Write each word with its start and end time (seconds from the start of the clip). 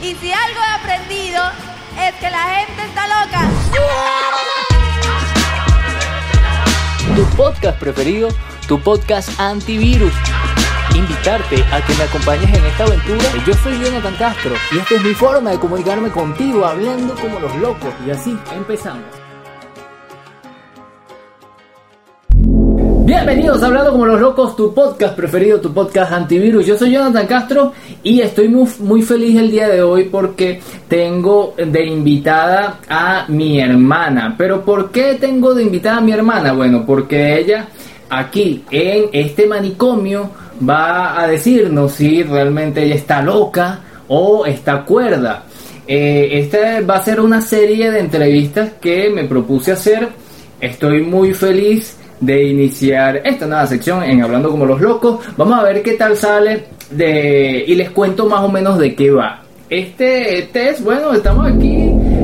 Y 0.00 0.14
si 0.14 0.32
algo 0.32 0.60
he 0.60 0.80
aprendido 0.80 1.42
es 1.98 2.14
que 2.16 2.30
la 2.30 2.42
gente 2.42 2.84
está 2.84 3.06
loca. 3.08 3.48
Tu 7.16 7.36
podcast 7.36 7.78
preferido, 7.80 8.28
tu 8.68 8.80
podcast 8.80 9.28
antivirus. 9.40 10.12
Invitarte 10.94 11.64
a 11.72 11.84
que 11.84 11.94
me 11.94 12.04
acompañes 12.04 12.56
en 12.56 12.64
esta 12.64 12.84
aventura. 12.84 13.24
Yo 13.44 13.54
soy 13.54 13.78
Jonathan 13.84 14.14
Castro 14.16 14.54
y 14.70 14.78
esta 14.78 14.94
es 14.94 15.02
mi 15.02 15.14
forma 15.14 15.50
de 15.50 15.58
comunicarme 15.58 16.10
contigo 16.10 16.64
hablando 16.64 17.14
como 17.16 17.40
los 17.40 17.54
locos. 17.56 17.92
Y 18.06 18.10
así 18.10 18.38
empezamos. 18.54 19.27
Bienvenidos 23.08 23.62
a 23.62 23.68
Hablando 23.68 23.92
como 23.92 24.04
los 24.04 24.20
locos, 24.20 24.54
tu 24.54 24.74
podcast 24.74 25.16
preferido, 25.16 25.62
tu 25.62 25.72
podcast 25.72 26.12
antivirus. 26.12 26.66
Yo 26.66 26.76
soy 26.76 26.92
Jonathan 26.92 27.26
Castro 27.26 27.72
y 28.02 28.20
estoy 28.20 28.48
muy, 28.48 28.68
muy 28.80 29.00
feliz 29.00 29.34
el 29.38 29.50
día 29.50 29.66
de 29.66 29.80
hoy 29.80 30.10
porque 30.10 30.60
tengo 30.88 31.54
de 31.56 31.86
invitada 31.86 32.80
a 32.86 33.24
mi 33.28 33.62
hermana. 33.62 34.34
Pero 34.36 34.62
¿por 34.62 34.90
qué 34.90 35.14
tengo 35.14 35.54
de 35.54 35.62
invitada 35.62 35.96
a 35.96 36.00
mi 36.02 36.12
hermana? 36.12 36.52
Bueno, 36.52 36.84
porque 36.84 37.38
ella 37.38 37.68
aquí 38.10 38.66
en 38.70 39.06
este 39.14 39.46
manicomio 39.46 40.30
va 40.68 41.18
a 41.18 41.26
decirnos 41.26 41.92
si 41.92 42.22
realmente 42.22 42.84
ella 42.84 42.96
está 42.96 43.22
loca 43.22 43.80
o 44.08 44.44
está 44.44 44.84
cuerda. 44.84 45.44
Eh, 45.86 46.28
esta 46.32 46.82
va 46.82 46.96
a 46.96 47.02
ser 47.02 47.22
una 47.22 47.40
serie 47.40 47.90
de 47.90 48.00
entrevistas 48.00 48.72
que 48.78 49.08
me 49.08 49.24
propuse 49.24 49.72
hacer. 49.72 50.10
Estoy 50.60 51.00
muy 51.00 51.32
feliz 51.32 51.96
de 52.20 52.44
iniciar 52.44 53.20
esta 53.24 53.46
nueva 53.46 53.66
sección 53.66 54.02
en 54.02 54.22
Hablando 54.22 54.50
como 54.50 54.66
los 54.66 54.80
locos. 54.80 55.20
Vamos 55.36 55.58
a 55.58 55.62
ver 55.62 55.82
qué 55.82 55.92
tal 55.92 56.16
sale 56.16 56.64
de 56.90 57.64
y 57.66 57.74
les 57.74 57.90
cuento 57.90 58.26
más 58.26 58.42
o 58.42 58.48
menos 58.48 58.78
de 58.78 58.94
qué 58.94 59.10
va. 59.10 59.42
Este 59.68 60.48
test, 60.52 60.80
bueno, 60.80 61.12
estamos 61.12 61.46
aquí 61.46 61.74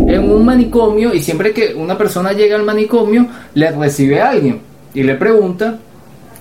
en 0.09 0.31
un 0.31 0.45
manicomio 0.45 1.13
y 1.13 1.21
siempre 1.21 1.53
que 1.53 1.75
una 1.75 1.97
persona 1.97 2.33
llega 2.33 2.57
al 2.57 2.65
manicomio 2.65 3.27
le 3.55 3.71
recibe 3.71 4.21
a 4.21 4.31
alguien 4.31 4.61
y 4.95 5.03
le 5.03 5.15
pregunta 5.17 5.79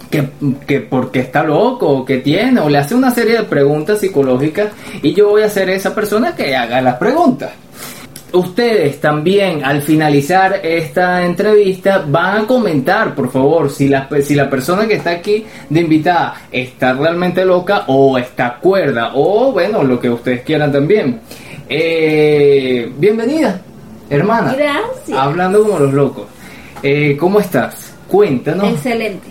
que, 0.10 0.30
que 0.66 0.80
por 0.80 1.12
qué 1.12 1.20
está 1.20 1.44
loco 1.44 1.90
o 1.90 2.06
qué 2.06 2.20
tiene 2.20 2.60
o 2.62 2.70
le 2.70 2.78
hace 2.78 2.96
una 2.96 3.12
serie 3.12 3.38
de 3.38 3.44
preguntas 3.44 4.00
psicológicas 4.00 4.72
y 5.02 5.14
yo 5.14 5.30
voy 5.30 5.42
a 5.42 5.50
ser 5.50 5.70
esa 5.70 5.94
persona 5.94 6.36
que 6.36 6.56
haga 6.56 6.82
las 6.82 6.96
preguntas 6.96 7.52
ustedes 8.34 9.00
también 9.00 9.64
al 9.64 9.82
finalizar 9.82 10.60
esta 10.64 11.24
entrevista 11.24 12.04
van 12.08 12.44
a 12.44 12.48
comentar, 12.48 13.14
por 13.14 13.32
favor, 13.32 13.70
si 13.70 13.88
la, 13.88 14.10
si 14.22 14.34
la 14.34 14.50
persona 14.50 14.88
que 14.88 14.96
está 14.96 15.12
aquí 15.12 15.46
de 15.70 15.80
invitada 15.80 16.36
está 16.52 16.94
realmente 16.94 17.46
loca 17.46 17.84
o 17.88 18.18
está 18.18 18.56
cuerda 18.56 19.12
o 19.14 19.52
bueno, 19.52 19.84
lo 19.84 20.00
que 20.00 20.10
ustedes 20.10 20.42
quieran 20.42 20.72
también. 20.72 21.22
Eh, 21.70 22.92
bienvenida, 22.98 23.62
hermana. 24.10 24.54
Gracias. 24.54 25.18
Hablando 25.18 25.64
como 25.64 25.80
los 25.80 25.94
locos. 25.94 26.28
Eh, 26.82 27.16
¿Cómo 27.18 27.40
estás? 27.40 27.94
Cuéntanos. 28.08 28.70
Excelente. 28.74 29.28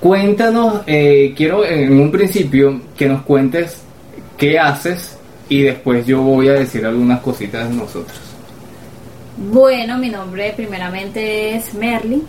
Cuéntanos, 0.00 0.82
eh, 0.86 1.34
quiero 1.36 1.64
en 1.64 1.98
un 1.98 2.12
principio 2.12 2.80
que 2.96 3.08
nos 3.08 3.22
cuentes 3.22 3.82
qué 4.38 4.58
haces 4.58 5.18
y 5.48 5.62
después 5.62 6.06
yo 6.06 6.22
voy 6.22 6.48
a 6.48 6.52
decir 6.52 6.84
algunas 6.86 7.20
cositas 7.20 7.68
de 7.68 7.76
nosotros. 7.76 8.25
Bueno, 9.36 9.98
mi 9.98 10.08
nombre 10.08 10.52
primeramente 10.56 11.56
es 11.56 11.74
Merly 11.74 12.22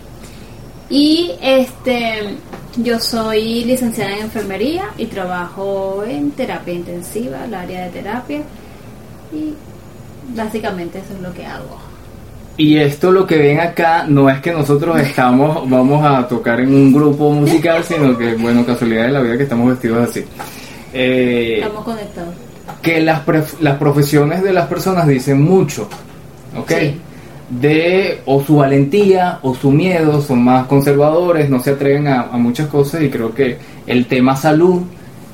y 0.90 1.32
este 1.42 2.34
yo 2.76 2.98
soy 3.00 3.64
licenciada 3.64 4.12
en 4.14 4.24
enfermería 4.24 4.84
y 4.98 5.06
trabajo 5.06 6.04
en 6.06 6.30
terapia 6.32 6.74
intensiva, 6.74 7.44
el 7.46 7.54
área 7.54 7.84
de 7.86 7.90
terapia 7.90 8.40
y 9.32 9.54
básicamente 10.36 10.98
eso 10.98 11.14
es 11.14 11.20
lo 11.22 11.32
que 11.32 11.46
hago. 11.46 11.78
Y 12.58 12.76
esto 12.76 13.10
lo 13.12 13.26
que 13.26 13.38
ven 13.38 13.60
acá 13.60 14.04
no 14.06 14.28
es 14.28 14.40
que 14.40 14.52
nosotros 14.52 15.00
estamos, 15.00 15.68
vamos 15.70 16.04
a 16.04 16.26
tocar 16.28 16.60
en 16.60 16.74
un 16.74 16.92
grupo 16.92 17.30
musical, 17.32 17.82
sino 17.88 18.16
que, 18.18 18.34
bueno, 18.34 18.66
casualidad 18.66 19.04
de 19.06 19.12
la 19.12 19.20
vida 19.20 19.36
que 19.38 19.44
estamos 19.44 19.68
vestidos 19.70 20.08
así. 20.10 20.24
Eh, 20.92 21.60
Estamos 21.62 21.84
conectados. 21.84 22.34
que 22.82 23.00
las, 23.00 23.24
pref- 23.24 23.58
las 23.60 23.78
profesiones 23.78 24.42
de 24.42 24.52
las 24.52 24.66
personas 24.66 25.06
dicen 25.06 25.40
mucho, 25.42 25.88
¿ok? 26.56 26.70
Sí. 26.78 27.00
De 27.50 28.20
o 28.26 28.42
su 28.42 28.56
valentía 28.56 29.38
o 29.42 29.54
su 29.54 29.70
miedo, 29.70 30.20
son 30.20 30.44
más 30.44 30.66
conservadores, 30.66 31.48
no 31.48 31.60
se 31.60 31.70
atreven 31.70 32.06
a, 32.08 32.22
a 32.24 32.36
muchas 32.36 32.66
cosas 32.68 33.02
y 33.02 33.08
creo 33.08 33.32
que 33.34 33.56
el 33.86 34.04
tema 34.06 34.36
salud, 34.36 34.82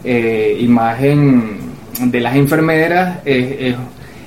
eh, 0.04 0.56
imagen 0.60 1.58
de 2.00 2.20
las 2.20 2.36
enfermeras, 2.36 3.18
es, 3.24 3.46
es- 3.72 3.76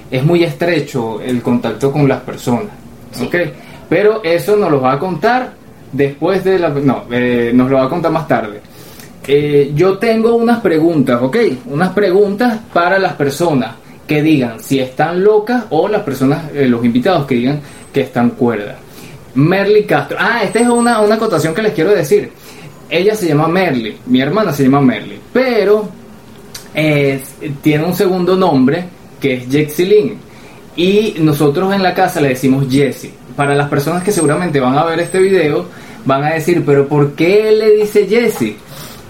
es 0.09 0.23
muy 0.23 0.41
estrecho 0.43 1.21
el 1.21 1.41
contacto 1.41 1.91
con 1.91 2.07
las 2.07 2.21
personas, 2.21 2.71
Sí. 3.11 3.25
¿ok? 3.25 3.35
Pero 3.89 4.21
eso 4.23 4.55
nos 4.57 4.71
lo 4.71 4.79
va 4.81 4.93
a 4.93 4.99
contar 4.99 5.53
después 5.91 6.43
de 6.45 6.59
la... 6.59 6.69
No, 6.69 7.03
eh, 7.11 7.51
nos 7.53 7.69
lo 7.69 7.77
va 7.77 7.85
a 7.85 7.89
contar 7.89 8.11
más 8.11 8.25
tarde. 8.27 8.61
Eh, 9.27 9.71
yo 9.75 9.97
tengo 9.97 10.35
unas 10.35 10.59
preguntas, 10.61 11.21
¿ok? 11.21 11.37
Unas 11.67 11.89
preguntas 11.89 12.57
para 12.73 12.97
las 12.99 13.13
personas 13.13 13.71
que 14.07 14.23
digan 14.23 14.59
si 14.59 14.79
están 14.79 15.23
locas 15.23 15.65
o 15.69 15.87
las 15.87 16.01
personas, 16.01 16.51
eh, 16.53 16.65
los 16.67 16.83
invitados 16.83 17.27
que 17.27 17.35
digan 17.35 17.61
que 17.93 18.01
están 18.01 18.31
cuerdas. 18.31 18.77
Merly 19.35 19.83
Castro. 19.83 20.17
Ah, 20.19 20.41
esta 20.43 20.59
es 20.59 20.67
una, 20.67 21.01
una 21.01 21.15
acotación 21.15 21.53
que 21.53 21.61
les 21.61 21.73
quiero 21.73 21.91
decir. 21.91 22.31
Ella 22.89 23.13
se 23.15 23.27
llama 23.27 23.47
Merly, 23.47 23.97
mi 24.07 24.21
hermana 24.21 24.53
se 24.53 24.63
llama 24.63 24.79
Merly, 24.79 25.19
pero 25.33 25.89
eh, 26.73 27.19
tiene 27.61 27.83
un 27.83 27.93
segundo 27.93 28.35
nombre 28.35 28.85
que 29.19 29.35
es 29.35 29.49
Jexilin. 29.49 30.17
Y 30.77 31.15
nosotros 31.19 31.73
en 31.73 31.83
la 31.83 31.93
casa 31.93 32.21
le 32.21 32.29
decimos 32.29 32.65
Jessie. 32.69 33.11
Para 33.35 33.53
las 33.55 33.67
personas 33.67 34.03
que 34.03 34.11
seguramente 34.11 34.59
van 34.59 34.77
a 34.77 34.85
ver 34.85 34.99
este 34.99 35.19
video, 35.19 35.65
van 36.05 36.23
a 36.23 36.33
decir, 36.35 36.63
pero 36.65 36.87
¿por 36.87 37.13
qué 37.13 37.51
le 37.51 37.71
dice 37.71 38.07
Jessie? 38.07 38.55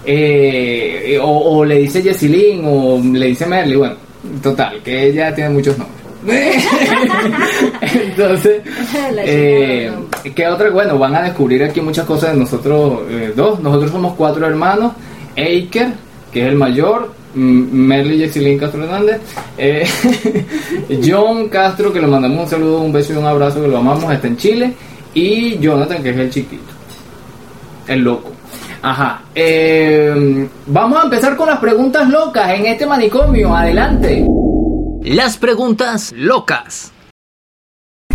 Eh, 0.04 1.18
o, 1.22 1.58
o 1.58 1.64
le 1.64 1.76
dice 1.78 2.02
Jessilyn 2.02 2.62
o 2.64 3.00
le 3.00 3.26
dice 3.26 3.46
Merly, 3.46 3.76
bueno, 3.76 3.96
total, 4.42 4.80
que 4.82 5.06
ella 5.08 5.34
tiene 5.34 5.50
muchos 5.50 5.76
nombres. 5.78 5.98
Entonces, 7.80 8.62
eh, 9.18 9.92
¿qué 10.34 10.46
otra? 10.48 10.70
Bueno, 10.70 10.98
van 10.98 11.14
a 11.14 11.22
descubrir 11.22 11.62
aquí 11.62 11.80
muchas 11.80 12.04
cosas 12.06 12.32
de 12.32 12.40
nosotros 12.40 13.02
eh, 13.08 13.32
dos. 13.34 13.60
Nosotros 13.60 13.90
somos 13.90 14.14
cuatro 14.14 14.46
hermanos. 14.46 14.92
Eiker, 15.36 15.88
que 16.32 16.42
es 16.42 16.48
el 16.48 16.56
mayor. 16.56 17.12
mm, 17.34 17.70
Merly 17.72 18.18
Jessilyn 18.18 18.58
Castro 18.58 18.82
Hernández. 18.84 19.20
eh, 19.56 19.86
John 21.06 21.48
Castro, 21.48 21.92
que 21.92 22.00
le 22.00 22.06
mandamos 22.06 22.44
un 22.44 22.48
saludo, 22.48 22.80
un 22.80 22.92
beso 22.92 23.12
y 23.12 23.16
un 23.16 23.26
abrazo, 23.26 23.62
que 23.62 23.68
lo 23.68 23.78
amamos, 23.78 24.12
está 24.12 24.26
en 24.26 24.36
Chile. 24.36 24.72
Y 25.14 25.58
Jonathan, 25.58 26.02
que 26.02 26.10
es 26.10 26.16
el 26.16 26.30
chiquito. 26.30 26.72
El 27.86 28.00
loco. 28.00 28.32
Ajá. 28.82 29.22
eh, 29.34 30.48
vamos 30.66 31.00
a 31.00 31.04
empezar 31.04 31.36
con 31.36 31.48
las 31.48 31.58
preguntas 31.58 32.08
locas 32.08 32.50
en 32.50 32.66
este 32.66 32.86
manicomio. 32.86 33.54
Adelante. 33.54 34.26
Las 35.02 35.36
preguntas 35.36 36.12
locas. 36.16 36.92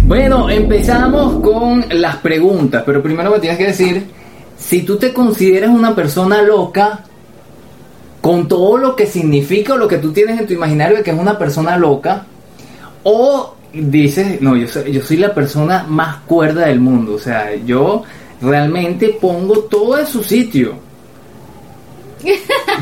Bueno, 0.05 0.49
empezamos 0.49 1.41
con 1.41 1.85
las 1.89 2.17
preguntas, 2.17 2.83
pero 2.85 3.01
primero 3.01 3.31
me 3.31 3.39
tienes 3.39 3.57
que 3.57 3.67
decir 3.67 4.05
si 4.57 4.83
tú 4.83 4.97
te 4.97 5.13
consideras 5.13 5.69
una 5.69 5.95
persona 5.95 6.41
loca 6.41 6.99
con 8.21 8.47
todo 8.47 8.77
lo 8.77 8.95
que 8.95 9.05
significa 9.05 9.73
o 9.73 9.77
lo 9.77 9.87
que 9.87 9.97
tú 9.97 10.13
tienes 10.13 10.39
en 10.39 10.47
tu 10.47 10.53
imaginario 10.53 10.97
de 10.97 11.03
que 11.03 11.11
es 11.11 11.19
una 11.19 11.37
persona 11.37 11.77
loca 11.77 12.25
o 13.03 13.55
dices, 13.73 14.41
no, 14.41 14.55
yo 14.55 14.67
soy, 14.67 14.91
yo 14.91 15.01
soy 15.01 15.17
la 15.17 15.33
persona 15.33 15.85
más 15.87 16.17
cuerda 16.25 16.67
del 16.67 16.79
mundo, 16.79 17.15
o 17.15 17.19
sea, 17.19 17.55
yo 17.55 18.03
realmente 18.43 19.17
pongo 19.19 19.59
todo 19.61 19.97
en 19.97 20.05
su 20.05 20.23
sitio. 20.23 20.75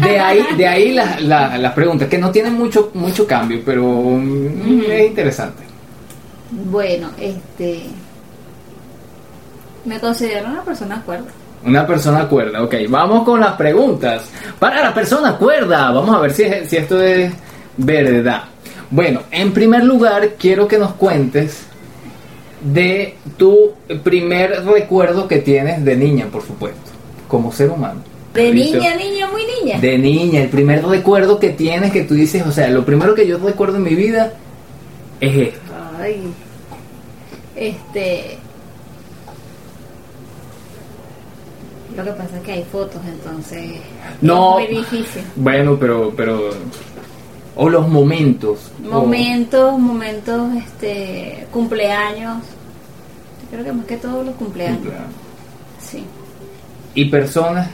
De 0.04 0.20
ahí, 0.20 0.44
de 0.56 0.68
ahí 0.68 0.94
las 0.94 1.22
la, 1.22 1.58
las 1.58 1.74
preguntas, 1.74 2.08
que 2.08 2.18
no 2.18 2.30
tienen 2.32 2.54
mucho, 2.54 2.92
mucho 2.94 3.26
cambio, 3.26 3.60
pero 3.66 3.84
mm, 3.86 4.82
es 4.90 5.08
interesante. 5.08 5.64
Bueno, 6.52 7.10
este 7.20 7.86
me 9.86 10.00
considero 10.00 10.48
una 10.50 10.64
persona 10.64 11.02
cuerda. 11.04 11.26
Una 11.66 11.86
persona 11.88 12.28
cuerda, 12.28 12.64
ok. 12.64 12.76
Vamos 12.90 13.24
con 13.24 13.40
las 13.40 13.54
preguntas. 13.54 14.30
Para 14.60 14.82
la 14.82 14.94
persona 14.94 15.36
cuerda, 15.38 15.92
vamos 15.92 16.16
a 16.16 16.20
ver 16.20 16.32
si, 16.34 16.44
es- 16.44 16.70
si 16.70 16.78
esto 16.78 17.02
es 17.02 17.32
verdad. 17.78 18.44
Bueno, 18.92 19.22
en 19.32 19.54
primer 19.54 19.84
lugar, 19.84 20.32
quiero 20.38 20.68
que 20.68 20.78
nos 20.78 20.94
cuentes 20.94 21.66
de 22.64 23.16
tu 23.38 23.72
primer 24.04 24.66
recuerdo 24.66 25.28
que 25.28 25.40
tienes 25.40 25.84
de 25.84 25.96
niña, 25.96 26.28
por 26.32 26.44
supuesto, 26.44 26.92
como 27.28 27.52
ser 27.52 27.70
humano. 27.70 28.02
De 28.34 28.54
niña, 28.54 28.96
niña, 28.96 29.30
muy 29.30 29.44
niña. 29.46 29.80
De 29.80 29.98
niña, 29.98 30.42
el 30.42 30.50
primer 30.50 30.86
recuerdo 30.86 31.38
que 31.38 31.50
tienes 31.50 31.92
que 31.92 32.04
tú 32.04 32.14
dices, 32.14 32.46
o 32.46 32.52
sea, 32.52 32.70
lo 32.70 32.86
primero 32.86 33.14
que 33.14 33.28
yo 33.28 33.38
recuerdo 33.38 33.78
en 33.78 33.84
mi 33.84 33.96
vida 33.96 34.34
es 35.20 35.36
esto. 35.50 35.60
Ay. 36.00 36.34
Este. 37.56 38.38
Lo 41.96 42.06
que 42.06 42.12
pasa 42.12 42.38
es 42.38 42.44
que 42.44 42.52
hay 42.54 42.64
fotos, 42.72 43.02
entonces. 43.06 43.82
No. 44.22 44.60
Es 44.60 44.70
muy 44.70 44.78
difícil. 44.78 45.24
Bueno, 45.36 45.78
pero, 45.78 46.14
pero 46.16 46.52
O 47.56 47.70
los 47.70 47.88
momentos. 47.88 48.72
o- 48.80 48.88
Momentos, 48.90 49.78
momentos, 49.80 50.54
este, 50.56 51.48
cumpleaños. 51.52 52.44
Creo 53.50 53.64
que 53.66 53.72
más 53.74 53.86
que 53.86 53.98
todos 53.98 54.26
los 54.26 54.36
cumpleaños. 54.36 54.78
cumpleaños. 54.80 55.10
Sí. 55.80 56.06
Y 56.96 57.06
personas. 57.06 57.70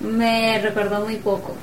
Me 0.00 0.60
recuerdo 0.60 1.04
muy 1.04 1.16
poco 1.16 1.54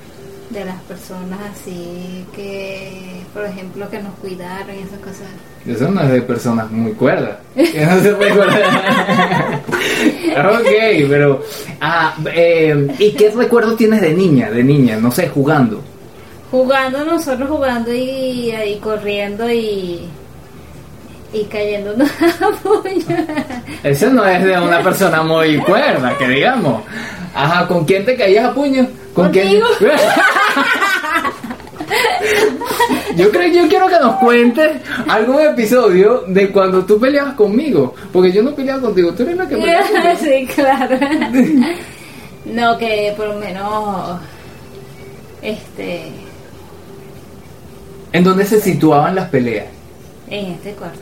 de 0.49 0.65
las 0.65 0.79
personas 0.83 1.39
así 1.53 2.25
que, 2.35 3.21
por 3.33 3.45
ejemplo, 3.45 3.89
que 3.89 4.01
nos 4.01 4.13
cuidaron 4.15 4.75
y 4.75 4.79
esas 4.79 4.99
cosas. 4.99 5.27
Eso 5.65 5.89
no 5.89 6.01
es 6.01 6.11
de 6.11 6.21
personas 6.21 6.69
muy 6.71 6.91
cuerdas. 6.93 7.37
Que 7.55 7.85
no 7.85 7.99
se 8.01 8.13
puede 8.13 8.31
acordar. 8.31 9.61
ok, 10.59 11.07
pero. 11.09 11.41
Ah, 11.81 12.15
eh, 12.33 12.87
¿Y 12.99 13.11
qué 13.11 13.31
recuerdo 13.31 13.75
tienes 13.75 14.01
de 14.01 14.13
niña? 14.13 14.51
De 14.51 14.63
niña, 14.63 14.97
no 14.97 15.11
sé, 15.11 15.27
jugando. 15.29 15.81
Jugando, 16.51 17.03
nosotros 17.03 17.49
jugando 17.49 17.93
y 17.93 18.51
ahí 18.51 18.77
corriendo 18.77 19.49
y, 19.51 20.01
y 21.33 21.43
cayendo 21.45 21.95
una 21.95 22.05
puña. 22.63 23.25
Eso 23.83 24.09
no 24.11 24.25
es 24.25 24.43
de 24.43 24.59
una 24.59 24.81
persona 24.81 25.23
muy 25.23 25.57
cuerda, 25.57 26.15
que 26.17 26.27
digamos. 26.29 26.83
Ajá, 27.33 27.67
¿con 27.67 27.83
quién 27.83 28.05
te 28.05 28.15
caías 28.15 28.45
a 28.45 28.53
puño? 28.53 28.87
¿Con 29.13 29.31
quién? 29.31 29.61
Yo 33.15 33.31
creo 33.31 33.47
yo 33.63 33.69
quiero 33.69 33.87
que 33.87 33.99
nos 33.99 34.15
cuentes 34.17 34.81
algún 35.07 35.39
episodio 35.41 36.23
de 36.27 36.51
cuando 36.51 36.83
tú 36.83 36.99
peleabas 36.99 37.35
conmigo, 37.35 37.93
porque 38.11 38.31
yo 38.31 38.43
no 38.43 38.53
peleaba 38.53 38.81
contigo, 38.81 39.13
tú 39.13 39.23
eres 39.23 39.37
la 39.37 39.47
que 39.47 39.55
peleaba 39.55 39.87
conmigo. 39.87 40.15
sí, 40.19 40.47
claro. 40.53 40.97
No, 42.45 42.77
que 42.77 43.11
por 43.17 43.27
lo 43.29 43.35
menos, 43.39 44.19
este, 45.41 46.11
¿En 48.13 48.23
dónde 48.23 48.45
se 48.45 48.61
situaban 48.61 49.15
las 49.15 49.29
peleas? 49.29 49.65
en 50.29 50.51
este 50.53 50.71
cuarto. 50.73 50.99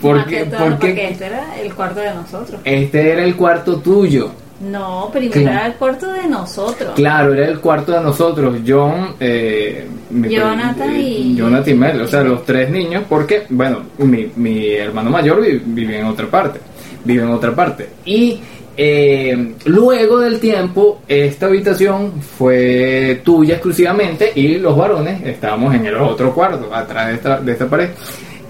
¿Por 0.00 0.24
qué? 0.26 0.38
que 0.38 0.44
todo 0.46 0.58
¿Por 0.60 0.70
porque 0.70 0.94
qué? 0.94 1.08
este 1.10 1.26
era 1.26 1.56
el 1.60 1.74
cuarto 1.74 2.00
de 2.00 2.14
nosotros. 2.14 2.60
Este 2.64 3.12
era 3.12 3.22
el 3.24 3.36
cuarto 3.36 3.78
tuyo. 3.78 4.30
No, 4.60 5.10
primero 5.12 5.32
Claro. 5.32 5.50
era 5.58 5.66
el 5.66 5.74
cuarto 5.74 6.12
de 6.12 6.26
nosotros. 6.26 6.92
Claro, 6.94 7.34
era 7.34 7.46
el 7.48 7.60
cuarto 7.60 7.92
de 7.92 8.00
nosotros, 8.00 8.56
John, 8.66 9.14
eh, 9.20 9.86
mi- 10.10 10.28
Jonathan 10.30 10.90
eh, 10.94 11.00
y- 11.02 11.36
Jonathan 11.36 11.74
y 11.74 11.76
Mel, 11.78 12.00
o 12.00 12.08
sea, 12.08 12.22
los 12.22 12.44
tres 12.44 12.70
niños, 12.70 13.04
porque, 13.08 13.42
bueno, 13.50 13.80
mi, 13.98 14.30
mi 14.36 14.72
hermano 14.72 15.10
mayor 15.10 15.42
vi- 15.42 15.60
vive 15.64 15.98
en 15.98 16.06
otra 16.06 16.26
parte, 16.26 16.58
vive 17.04 17.22
en 17.22 17.30
otra 17.30 17.54
parte. 17.54 17.88
Y 18.06 18.40
eh, 18.78 19.54
luego 19.66 20.18
del 20.20 20.38
tiempo, 20.40 21.00
esta 21.08 21.46
habitación 21.46 22.12
fue 22.20 23.20
tuya 23.24 23.54
exclusivamente 23.54 24.32
y 24.34 24.56
los 24.58 24.76
varones 24.76 25.22
estábamos 25.24 25.74
en 25.74 25.86
el 25.86 25.96
otro 25.96 26.34
cuarto, 26.34 26.68
atrás 26.74 27.08
de 27.08 27.14
esta, 27.14 27.40
de 27.40 27.52
esta 27.52 27.66
pared. 27.68 27.88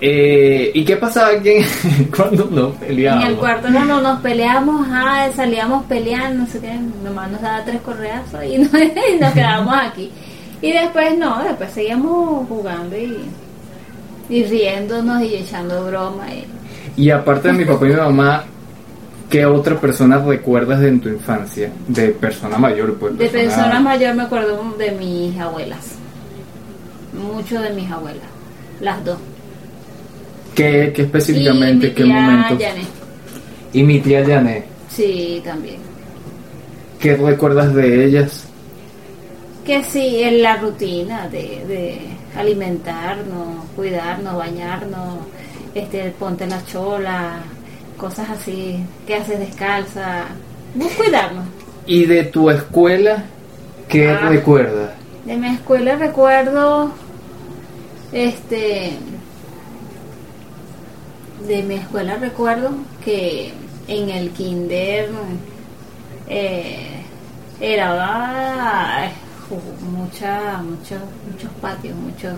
Eh, 0.01 0.71
¿Y 0.75 0.85
qué 0.85 0.97
pasaba 0.97 1.29
aquí 1.29 1.55
cuando 2.17 2.45
nos 2.51 2.75
En 2.75 2.89
peleábamos? 2.89 3.29
el 3.29 3.37
cuarto 3.37 3.69
cuando 3.73 4.01
nos 4.01 4.21
peleábamos, 4.21 4.87
ah, 4.91 5.29
salíamos 5.35 5.85
peleando, 5.87 6.45
no 6.45 6.47
sé 6.51 6.61
qué, 6.61 6.79
nomás 7.03 7.31
nos 7.31 7.41
daba 7.41 7.65
tres 7.65 7.81
correazos 7.81 8.45
y 8.45 8.59
nos, 8.59 8.73
y 8.75 9.19
nos 9.21 9.33
quedábamos 9.33 9.75
aquí. 9.83 10.11
Y 10.61 10.73
después 10.73 11.17
no, 11.19 11.43
después 11.45 11.71
seguíamos 11.73 12.47
jugando 12.49 12.97
y, 12.97 13.17
y 14.29 14.45
riéndonos 14.45 15.23
y 15.23 15.35
echando 15.37 15.87
broma. 15.87 16.27
Y, 16.33 16.47
Y 17.03 17.11
aparte 17.11 17.49
de 17.49 17.55
mi 17.55 17.65
papá 17.65 17.87
y 17.87 17.91
mi 17.91 17.97
mamá, 17.97 18.45
¿qué 19.31 19.47
otra 19.47 19.77
persona 19.81 20.19
recuerdas 20.19 20.81
de 20.81 20.89
en 20.89 21.01
tu 21.01 21.09
infancia? 21.09 21.71
De 21.89 22.09
persona 22.09 22.59
mayor, 22.59 22.95
pues. 22.99 23.17
de 23.17 23.29
persona 23.29 23.81
mayor 23.81 24.15
me 24.15 24.25
acuerdo 24.25 24.75
de 24.79 24.93
mis 24.93 25.39
abuelas, 25.39 25.87
mucho 27.15 27.61
de 27.61 27.71
mis 27.71 27.91
abuelas, 27.91 28.29
las 28.81 29.03
dos. 29.05 29.19
¿Qué, 30.57 30.93
qué 30.95 31.03
y 31.03 31.05
específicamente? 31.05 31.89
mi 31.89 31.95
¿Qué 31.95 32.03
tía 32.03 32.13
momentos? 32.21 32.59
Janet, 32.61 32.87
Y 33.73 33.83
mi 33.85 34.01
tía 34.01 34.25
Janet, 34.27 34.65
sí, 34.89 35.41
también. 35.45 35.77
¿qué 36.99 37.15
recuerdas 37.17 37.73
de 37.75 38.05
ellas? 38.07 38.45
Que 39.65 39.85
sí, 39.85 40.23
en 40.23 40.43
la 40.43 40.57
rutina 40.57 41.29
de, 41.29 41.63
de 41.69 41.99
alimentarnos, 42.37 43.65
cuidarnos, 43.77 44.37
bañarnos, 44.37 45.19
este, 45.75 46.11
ponte 46.19 46.47
la 46.47 46.65
chola, 46.65 47.41
cosas 47.99 48.31
así, 48.31 48.77
que 49.07 49.17
haces 49.17 49.39
descalza, 49.39 50.25
no 50.75 50.87
cuidarnos. 50.89 51.45
¿Y 51.87 52.05
de 52.07 52.25
tu 52.25 52.49
escuela, 52.51 53.25
qué 53.89 54.09
Ah. 54.09 54.29
recuerdas? 54.29 54.91
De 55.27 55.37
mi 55.37 55.49
escuela 55.49 55.97
recuerdo, 55.97 56.93
este, 58.13 58.93
de 61.47 61.63
mi 61.63 61.75
escuela 61.77 62.17
recuerdo 62.17 62.71
que 63.05 63.53
en 63.89 64.11
el 64.11 64.31
kinder 64.31 65.09
eh, 66.29 67.03
era 67.61 69.11
mucha, 69.93 70.59
muchos, 70.63 70.99
muchos 71.31 71.51
patios, 71.61 71.95
muchos 71.97 72.35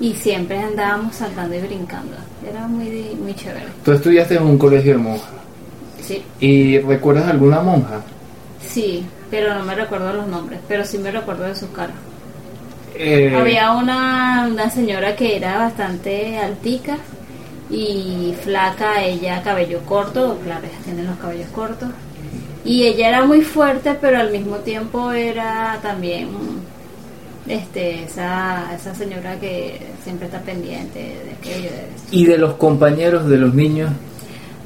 y 0.00 0.12
siempre 0.14 0.58
andábamos 0.58 1.14
saltando 1.16 1.54
y 1.54 1.60
brincando. 1.60 2.16
Era 2.48 2.66
muy, 2.66 3.16
muy 3.20 3.34
chévere. 3.34 3.66
Tú 3.84 3.92
estudiaste 3.92 4.34
en 4.36 4.42
un 4.42 4.58
colegio 4.58 4.92
de 4.92 4.98
monjas. 4.98 5.28
Sí, 6.02 6.22
¿Y 6.40 6.78
recuerdas 6.80 7.28
alguna 7.28 7.60
monja? 7.60 8.00
sí, 8.60 9.04
pero 9.30 9.54
no 9.54 9.64
me 9.64 9.74
recuerdo 9.74 10.12
los 10.12 10.26
nombres, 10.26 10.60
pero 10.68 10.84
sí 10.84 10.98
me 10.98 11.10
recuerdo 11.10 11.44
de 11.44 11.54
sus 11.54 11.68
caras. 11.70 11.96
Eh, 12.94 13.34
Había 13.36 13.72
una, 13.72 14.46
una 14.50 14.70
señora 14.70 15.16
que 15.16 15.36
era 15.36 15.58
bastante 15.58 16.38
altica 16.38 16.98
y 17.70 18.34
flaca, 18.42 19.02
ella 19.02 19.42
cabello 19.42 19.80
corto, 19.86 20.38
claro, 20.44 20.66
ellas 20.66 20.82
tienen 20.84 21.06
los 21.06 21.16
cabellos 21.16 21.48
cortos. 21.48 21.88
Y 22.64 22.84
ella 22.84 23.08
era 23.08 23.24
muy 23.24 23.42
fuerte, 23.42 23.96
pero 24.00 24.18
al 24.18 24.30
mismo 24.30 24.56
tiempo 24.56 25.12
era 25.12 25.78
también 25.82 26.28
este 27.46 28.04
esa, 28.04 28.74
esa 28.74 28.94
señora 28.94 29.38
que 29.38 29.78
siempre 30.02 30.26
está 30.26 30.40
pendiente 30.40 30.98
de 30.98 31.32
aquello, 31.38 31.70
de. 31.70 31.88
¿Y 32.10 32.24
de 32.24 32.38
los 32.38 32.54
compañeros, 32.54 33.28
de 33.28 33.36
los 33.36 33.54
niños? 33.54 33.90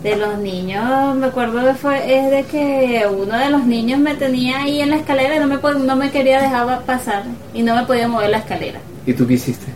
De 0.02 0.14
los 0.14 0.38
niños, 0.38 1.16
me 1.16 1.26
acuerdo 1.26 1.58
de 1.58 1.74
fue, 1.74 1.96
es 2.16 2.30
de 2.30 2.44
que 2.44 3.04
uno 3.10 3.36
de 3.36 3.50
los 3.50 3.66
niños 3.66 3.98
me 3.98 4.14
tenía 4.14 4.62
ahí 4.62 4.80
en 4.80 4.90
la 4.90 4.96
escalera 4.96 5.34
y 5.34 5.40
no 5.40 5.48
me, 5.48 5.56
no 5.56 5.96
me 5.96 6.12
quería 6.12 6.40
dejar 6.40 6.84
pasar 6.84 7.24
y 7.52 7.62
no 7.62 7.74
me 7.74 7.84
podía 7.84 8.06
mover 8.06 8.30
la 8.30 8.38
escalera. 8.38 8.78
¿Y 9.06 9.12
tú 9.12 9.26
qué 9.26 9.34
hiciste? 9.34 9.66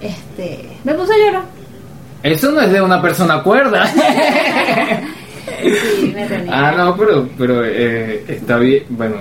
Este, 0.00 0.70
me 0.84 0.94
puse 0.94 1.12
a 1.12 1.18
llorar. 1.18 1.57
Eso 2.22 2.50
no 2.50 2.60
es 2.60 2.72
de 2.72 2.80
una 2.82 3.00
persona 3.00 3.42
cuerda. 3.42 3.86
Sí, 5.60 6.12
me 6.14 6.24
tenía. 6.28 6.68
Ah, 6.68 6.72
no, 6.76 6.96
pero, 6.96 7.28
pero 7.36 7.64
eh, 7.64 8.22
está 8.28 8.58
bien, 8.58 8.84
bueno, 8.90 9.16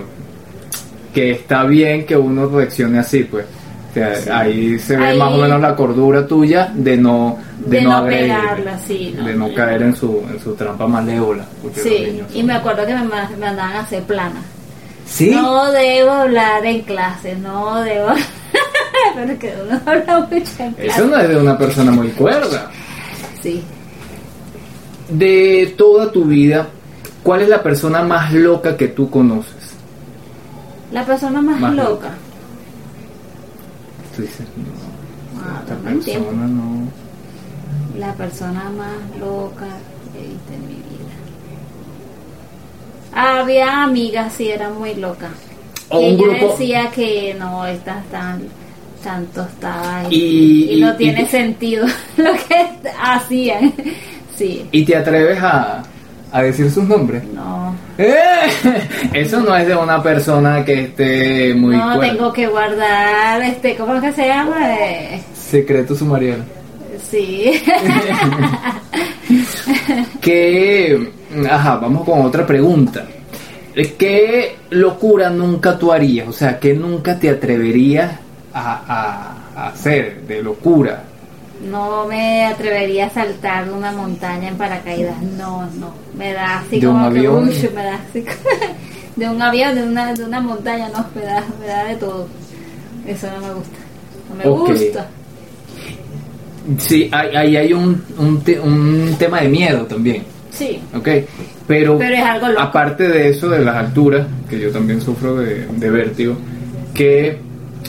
que 1.13 1.31
está 1.31 1.63
bien 1.63 2.05
que 2.05 2.15
uno 2.15 2.47
reaccione 2.47 2.99
así, 2.99 3.23
pues. 3.23 3.45
O 3.89 3.93
sea, 3.93 4.37
ahí 4.39 4.77
se 4.77 4.95
ve 4.95 5.07
Ahí- 5.07 5.17
más 5.17 5.33
o 5.33 5.37
menos 5.37 5.59
la 5.59 5.75
cordura 5.75 6.27
tuya 6.27 6.69
de 6.75 6.95
no 6.97 7.39
de, 7.57 7.77
De 7.77 7.83
no, 7.83 8.05
pegarla, 8.05 8.77
sí, 8.85 9.15
no. 9.17 9.25
de 9.25 9.33
no 9.33 9.51
caer 9.55 9.81
en 9.81 9.95
su 9.95 10.23
en 10.31 10.39
su 10.39 10.53
trampa 10.53 10.85
malévola. 10.85 11.45
Sí, 11.81 12.21
y 12.35 12.43
me 12.43 12.53
acuerdo 12.53 12.85
que 12.85 12.93
me 12.93 13.03
ma- 13.05 13.27
me 13.31 13.37
mandaban 13.37 13.77
a 13.77 13.79
hacer 13.79 14.03
plana. 14.03 14.41
¿Sí? 15.07 15.31
No 15.31 15.71
debo 15.71 16.11
hablar 16.11 16.63
en 16.65 16.81
clase, 16.81 17.35
no 17.37 17.81
debo. 17.81 18.09
Pero 19.15 19.39
que 19.39 19.53
uno 19.65 19.81
habla 19.85 20.19
mucho 20.29 20.51
en 20.59 20.73
clase. 20.73 20.87
Eso 20.87 21.07
no 21.07 21.17
es 21.17 21.29
de 21.29 21.37
una 21.37 21.57
persona 21.57 21.91
muy 21.91 22.09
cuerda. 22.09 22.69
Sí. 23.41 23.63
De 25.09 25.73
toda 25.77 26.11
tu 26.11 26.25
vida, 26.25 26.67
¿cuál 27.23 27.41
es 27.41 27.49
la 27.49 27.63
persona 27.63 28.01
más 28.03 28.33
loca 28.33 28.75
que 28.75 28.87
tú 28.89 29.09
conoces? 29.09 29.53
La 30.91 31.05
persona 31.05 31.41
más, 31.41 31.59
Más 31.59 31.73
loca. 31.75 31.89
loca. 31.89 32.09
Tú 34.15 34.21
dices, 34.23 34.47
no, 34.57 35.41
Ah, 35.41 35.61
esta 35.61 35.75
tiempo. 36.03 36.25
persona 36.29 36.47
no. 36.47 36.87
La 37.99 38.13
persona 38.13 38.69
más 38.75 39.19
loca 39.19 39.67
que 40.13 40.19
he 40.23 40.27
visto 40.27 40.53
en 40.53 40.61
mi 40.67 40.73
vida. 40.75 41.13
Había 43.13 43.83
amigas, 43.83 44.33
sí, 44.33 44.49
eran 44.49 44.77
muy 44.77 44.95
locas. 44.95 45.31
O 45.89 46.01
y 46.01 46.05
un 46.05 46.09
ella 46.11 46.23
grupo- 46.39 46.51
decía 46.51 46.91
que 46.91 47.35
no, 47.39 47.65
estas 47.65 48.03
están 48.03 48.43
tan 49.03 49.25
tostadas 49.27 50.07
Y- 50.11 50.73
y, 50.77 50.81
no 50.81 50.93
y- 50.93 50.97
tiene 50.97 51.25
sentido 51.27 51.85
lo 52.17 52.31
que 52.33 52.89
hacían. 53.01 53.73
Sí, 54.37 54.65
¿Y 54.71 54.85
te 54.85 54.95
atreves 54.95 55.41
a, 55.41 55.81
a 56.31 56.41
decir 56.43 56.69
sus 56.69 56.83
nombres? 56.83 57.23
no, 57.33 57.75
¡Eh! 57.97 58.13
Eso 59.13 59.39
no 59.41 59.55
es 59.55 59.67
de 59.67 59.75
una 59.75 60.01
persona 60.03 60.63
que 60.63 60.83
esté 60.83 61.53
muy 61.55 61.75
no 61.75 61.95
cuerda. 61.95 62.11
tengo 62.11 62.33
que 62.33 62.45
guardar, 62.47 63.41
este, 63.41 63.75
¿cómo 63.75 63.95
es 63.95 64.01
que 64.01 64.11
se 64.13 64.27
llama? 64.27 64.73
Eh, 64.75 65.21
Secreto 65.33 65.95
sumarial. 65.95 66.43
sí, 67.09 67.63
Que, 70.21 71.11
ajá, 71.49 71.77
vamos 71.77 72.05
con 72.05 72.21
otra 72.21 72.45
pregunta. 72.45 73.05
¿qué 73.97 74.55
locura 74.71 75.29
nunca 75.29 75.77
tú 75.77 75.91
harías? 75.91 76.27
O 76.27 76.33
sea, 76.33 76.59
¿qué 76.59 76.73
nunca 76.73 77.19
te 77.19 77.29
atreverías 77.29 78.11
a, 78.57 78.83
a- 78.87 79.37
a 79.55 79.67
hacer 79.69 80.21
de 80.27 80.41
locura? 80.43 81.03
No 81.69 82.05
me 82.05 82.45
atrevería 82.45 83.07
a 83.07 83.09
saltar 83.09 83.65
de 83.65 83.71
una 83.73 83.91
montaña 83.91 84.49
en 84.49 84.57
paracaídas. 84.57 85.19
No, 85.37 85.65
no. 85.79 85.91
Me 86.15 86.33
da 86.33 86.59
así 86.59 86.79
¿De 86.79 86.87
un 86.87 86.93
como 86.97 87.11
que, 87.13 87.27
uy, 87.29 87.69
me 87.75 87.83
da 87.83 87.95
así. 88.09 88.23
de 89.15 89.27
un 89.29 89.41
avión, 89.41 89.73
de 89.75 89.83
una, 89.83 90.13
de 90.13 90.23
una 90.23 90.39
montaña, 90.39 90.89
no. 90.89 91.05
Me 91.15 91.21
da, 91.25 91.43
me 91.59 91.65
da 91.67 91.83
de 91.85 91.95
todo. 91.95 92.27
Eso 93.07 93.27
no 93.31 93.47
me 93.47 93.53
gusta. 93.55 93.77
No 94.29 94.35
me 94.35 94.71
gusta. 94.73 95.07
Sí, 96.77 97.09
ahí 97.13 97.35
hay, 97.35 97.55
hay 97.57 97.73
un, 97.73 98.03
un, 98.17 98.41
te- 98.41 98.59
un 98.59 99.15
tema 99.17 99.39
de 99.41 99.47
miedo 99.47 99.85
también, 99.85 100.23
Sí. 100.51 100.79
¿ok? 100.93 101.07
Pero, 101.65 101.97
Pero 101.97 102.15
es 102.15 102.23
algo 102.23 102.47
loco. 102.49 102.61
aparte 102.61 103.07
de 103.07 103.29
eso, 103.29 103.47
de 103.49 103.59
las 103.63 103.75
alturas, 103.77 104.27
que 104.49 104.59
yo 104.59 104.69
también 104.71 104.99
sufro 105.01 105.35
de, 105.37 105.65
de 105.65 105.89
vértigo, 105.89 106.35
que, 106.93 107.39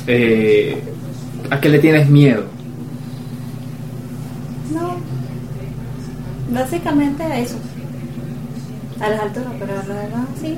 eh, 0.08 0.82
¿a 1.50 1.60
qué 1.60 1.68
le 1.68 1.78
tienes 1.78 2.08
miedo? 2.08 2.44
No. 4.72 4.96
Básicamente 6.50 7.22
a 7.22 7.38
eso. 7.38 7.56
A 9.00 9.10
las 9.10 9.20
alturas, 9.20 9.52
pero 9.60 9.72
a 9.74 9.84
lo 9.84 9.94
demás 9.94 10.28
sí. 10.40 10.56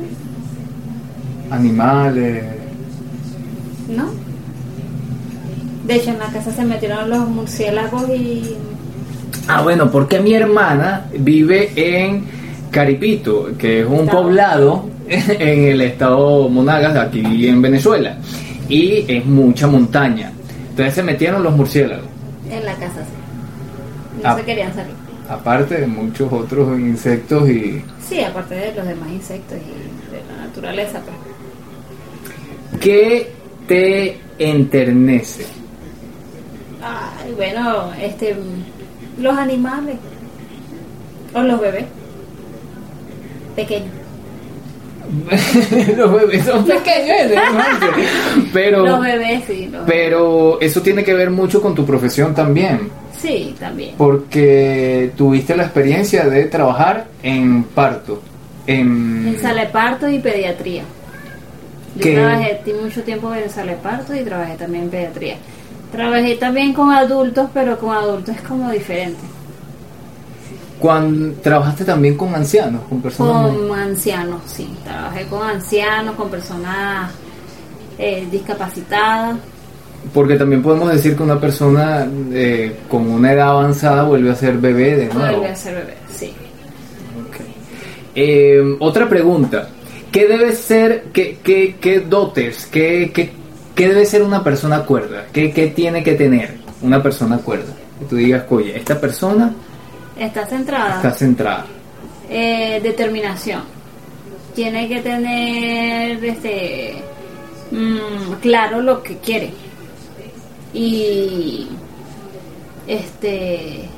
Animales. 1.51 2.45
¿No? 3.89 4.11
De 5.87 5.97
hecho, 5.97 6.11
en 6.11 6.21
la 6.21 6.27
casa 6.27 6.53
se 6.53 6.65
metieron 6.65 7.11
los 7.11 7.29
murciélagos 7.29 8.09
y. 8.11 8.57
Ah, 9.49 9.63
bueno, 9.63 9.91
porque 9.91 10.21
mi 10.21 10.35
hermana 10.35 11.07
vive 11.19 11.73
en 11.75 12.25
Caripito, 12.71 13.49
que 13.59 13.81
es 13.81 13.87
un 13.87 14.07
poblado 14.07 14.89
en 15.09 15.65
el 15.65 15.81
estado 15.81 16.49
Monagas, 16.49 16.97
aquí 16.97 17.49
en 17.49 17.61
Venezuela, 17.61 18.17
y 18.71 19.05
es 19.09 19.25
mucha 19.27 19.67
montaña. 19.67 20.33
Entonces 20.71 20.95
se 20.95 21.03
metieron 21.03 21.43
los 21.43 21.55
murciélagos, 21.55 22.07
En 22.51 22.65
la 22.65 22.75
casa 22.75 23.05
sí. 23.05 24.23
No 24.23 24.29
Ah. 24.31 24.37
se 24.37 24.45
querían 24.45 24.75
salir. 24.75 24.93
aparte 25.29 25.81
de 25.81 25.87
muchos 25.87 26.33
otros 26.33 26.79
insectos 26.79 27.49
y... 27.49 27.83
Sí, 28.09 28.21
aparte 28.23 28.55
de 28.55 28.75
los 28.75 28.87
demás 28.87 29.09
insectos 29.11 29.59
y 29.59 30.13
de 30.13 30.23
la 30.37 30.47
naturaleza, 30.47 31.01
pues. 31.01 32.81
¿Qué 32.81 33.31
te 33.69 34.19
enternece? 34.39 35.45
Ay, 36.83 37.33
bueno, 37.37 37.93
este. 38.01 38.35
Los 39.21 39.37
animales. 39.37 39.97
O 41.35 41.43
los 41.43 41.61
bebés. 41.61 41.85
Pequeños. 43.55 43.91
los 45.97 46.13
bebés 46.13 46.45
son 46.45 46.65
pequeños, 46.65 47.17
pero, 48.53 48.87
Los 48.87 49.01
bebés, 49.01 49.43
sí. 49.47 49.69
Los 49.71 49.85
pero 49.87 50.61
eso 50.61 50.81
tiene 50.83 51.03
que 51.03 51.15
ver 51.15 51.31
mucho 51.31 51.61
con 51.61 51.75
tu 51.75 51.85
profesión 51.85 52.35
también. 52.35 52.91
Sí, 53.19 53.55
también. 53.59 53.95
Porque 53.99 55.13
tuviste 55.17 55.57
la 55.57 55.65
experiencia 55.65 56.25
de 56.27 56.45
trabajar 56.45 57.07
en 57.23 57.65
parto. 57.65 58.23
En, 58.67 59.29
En 59.29 59.41
sala 59.41 59.63
de 59.63 59.69
parto 59.69 60.09
y 60.09 60.19
pediatría. 60.19 60.83
Yo 61.97 62.13
trabajé 62.13 62.61
mucho 62.81 63.03
tiempo 63.03 63.35
en 63.35 63.51
sala 63.51 63.73
de 63.73 63.79
parto 63.79 64.15
y 64.15 64.21
trabajé 64.21 64.55
también 64.55 64.85
en 64.85 64.91
pediatría. 64.91 65.37
Trabajé 65.93 66.37
también 66.37 66.73
con 66.73 66.93
adultos, 66.93 67.51
pero 67.53 67.79
con 67.79 67.95
adultos 67.95 68.37
es 68.37 68.43
como 68.43 68.71
diferente. 68.71 69.21
Cuando 70.81 71.35
trabajaste 71.43 71.85
también 71.85 72.17
con 72.17 72.35
ancianos, 72.35 72.83
con 72.89 73.03
personas. 73.03 73.55
Con 73.55 73.79
ancianos, 73.79 74.41
sí. 74.47 74.69
Trabajé 74.83 75.27
con 75.27 75.47
ancianos, 75.47 76.15
con 76.17 76.31
personas 76.31 77.13
eh, 77.99 78.27
discapacitadas. 78.31 79.37
Porque 80.15 80.37
también 80.37 80.63
podemos 80.63 80.91
decir 80.91 81.15
que 81.15 81.23
una 81.23 81.39
persona 81.39 82.09
eh, 82.33 82.79
con 82.89 83.07
una 83.07 83.33
edad 83.33 83.51
avanzada 83.51 84.05
vuelve 84.05 84.31
a 84.31 84.35
ser 84.35 84.57
bebé 84.57 84.97
de 84.97 85.07
nuevo. 85.13 85.39
Vuelve 85.39 85.49
a 85.49 85.57
ser 85.57 85.75
bebé, 85.75 85.97
sí. 86.11 86.33
Eh, 88.15 88.77
otra 88.81 89.09
pregunta. 89.09 89.69
¿Qué 90.11 90.27
debe 90.27 90.53
ser, 90.53 91.05
qué, 91.13 91.39
qué, 91.45 91.77
qué 91.81 92.01
dotes, 92.01 92.67
qué, 92.67 93.13
qué, 93.15 93.31
qué 93.75 93.89
debe 93.89 94.05
ser 94.07 94.23
una 94.23 94.43
persona 94.43 94.81
cuerda? 94.81 95.27
¿Qué, 95.33 95.53
¿Qué 95.53 95.69
tiene 95.69 96.03
que 96.03 96.15
tener 96.15 96.57
una 96.83 97.03
persona 97.03 97.39
cuerda? 97.39 97.73
Que 97.99 98.07
tú 98.07 98.17
digas, 98.17 98.45
oye, 98.49 98.77
esta 98.77 98.99
persona 98.99 99.55
Está 100.21 100.47
centrada. 100.47 100.97
está 100.97 101.13
centrada. 101.13 101.65
Eh, 102.29 102.79
determinación. 102.83 103.63
Tiene 104.55 104.87
que 104.87 105.01
tener 105.01 106.23
este 106.23 107.03
mm, 107.71 108.35
claro 108.43 108.83
lo 108.83 109.03
que 109.03 109.17
quiere. 109.17 109.51
Y 110.75 111.69
este 112.87 113.89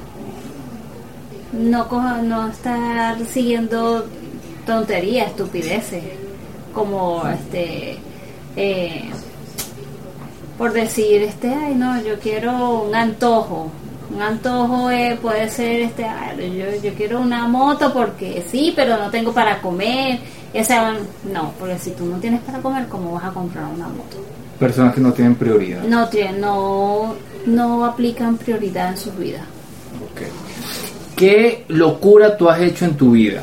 no 1.53 1.89
no 2.23 2.49
estar 2.49 3.19
siguiendo 3.27 4.07
tonterías, 4.65 5.27
estupideces, 5.27 6.05
como 6.73 7.27
este 7.27 7.99
eh, 8.55 9.11
por 10.57 10.73
decir 10.73 11.23
este 11.23 11.49
ay 11.49 11.75
no 11.75 12.01
yo 12.01 12.19
quiero 12.21 12.83
un 12.83 12.95
antojo 12.95 13.73
un 14.15 14.21
antojo 14.23 14.91
eh, 14.91 15.19
puede 15.21 15.49
ser 15.49 15.81
este 15.83 16.05
yo, 16.39 16.83
yo 16.83 16.95
quiero 16.95 17.21
una 17.21 17.47
moto 17.49 17.93
porque 17.93 18.45
sí 18.51 18.73
pero 18.77 18.97
no 18.97 19.11
tengo 19.11 19.33
para 19.33 19.61
comer 19.61 20.19
o 20.55 20.65
sea 20.65 20.95
no 21.33 21.53
porque 21.59 21.79
si 21.79 21.93
tú 21.93 22.05
no 22.07 22.19
tienes 22.19 22.41
para 22.41 22.59
comer 22.61 22.87
cómo 22.89 23.13
vas 23.13 23.25
a 23.25 23.31
comprar 23.31 23.65
una 23.65 23.89
moto 23.89 24.19
Personas 24.59 24.95
que 24.95 25.01
no 25.01 25.13
tienen 25.13 25.35
prioridad. 25.35 25.83
no 25.83 26.09
tienen 26.09 26.41
no 26.41 27.15
no 27.47 27.85
aplican 27.85 28.37
prioridad 28.37 28.91
en 28.91 28.97
sus 28.97 29.17
vidas 29.19 29.43
Ok. 30.05 30.23
¿Qué 31.17 31.65
locura 31.69 32.37
tú 32.37 32.49
has 32.49 32.61
hecho 32.61 32.85
en 32.85 32.95
tu 32.97 33.13
vida? 33.13 33.43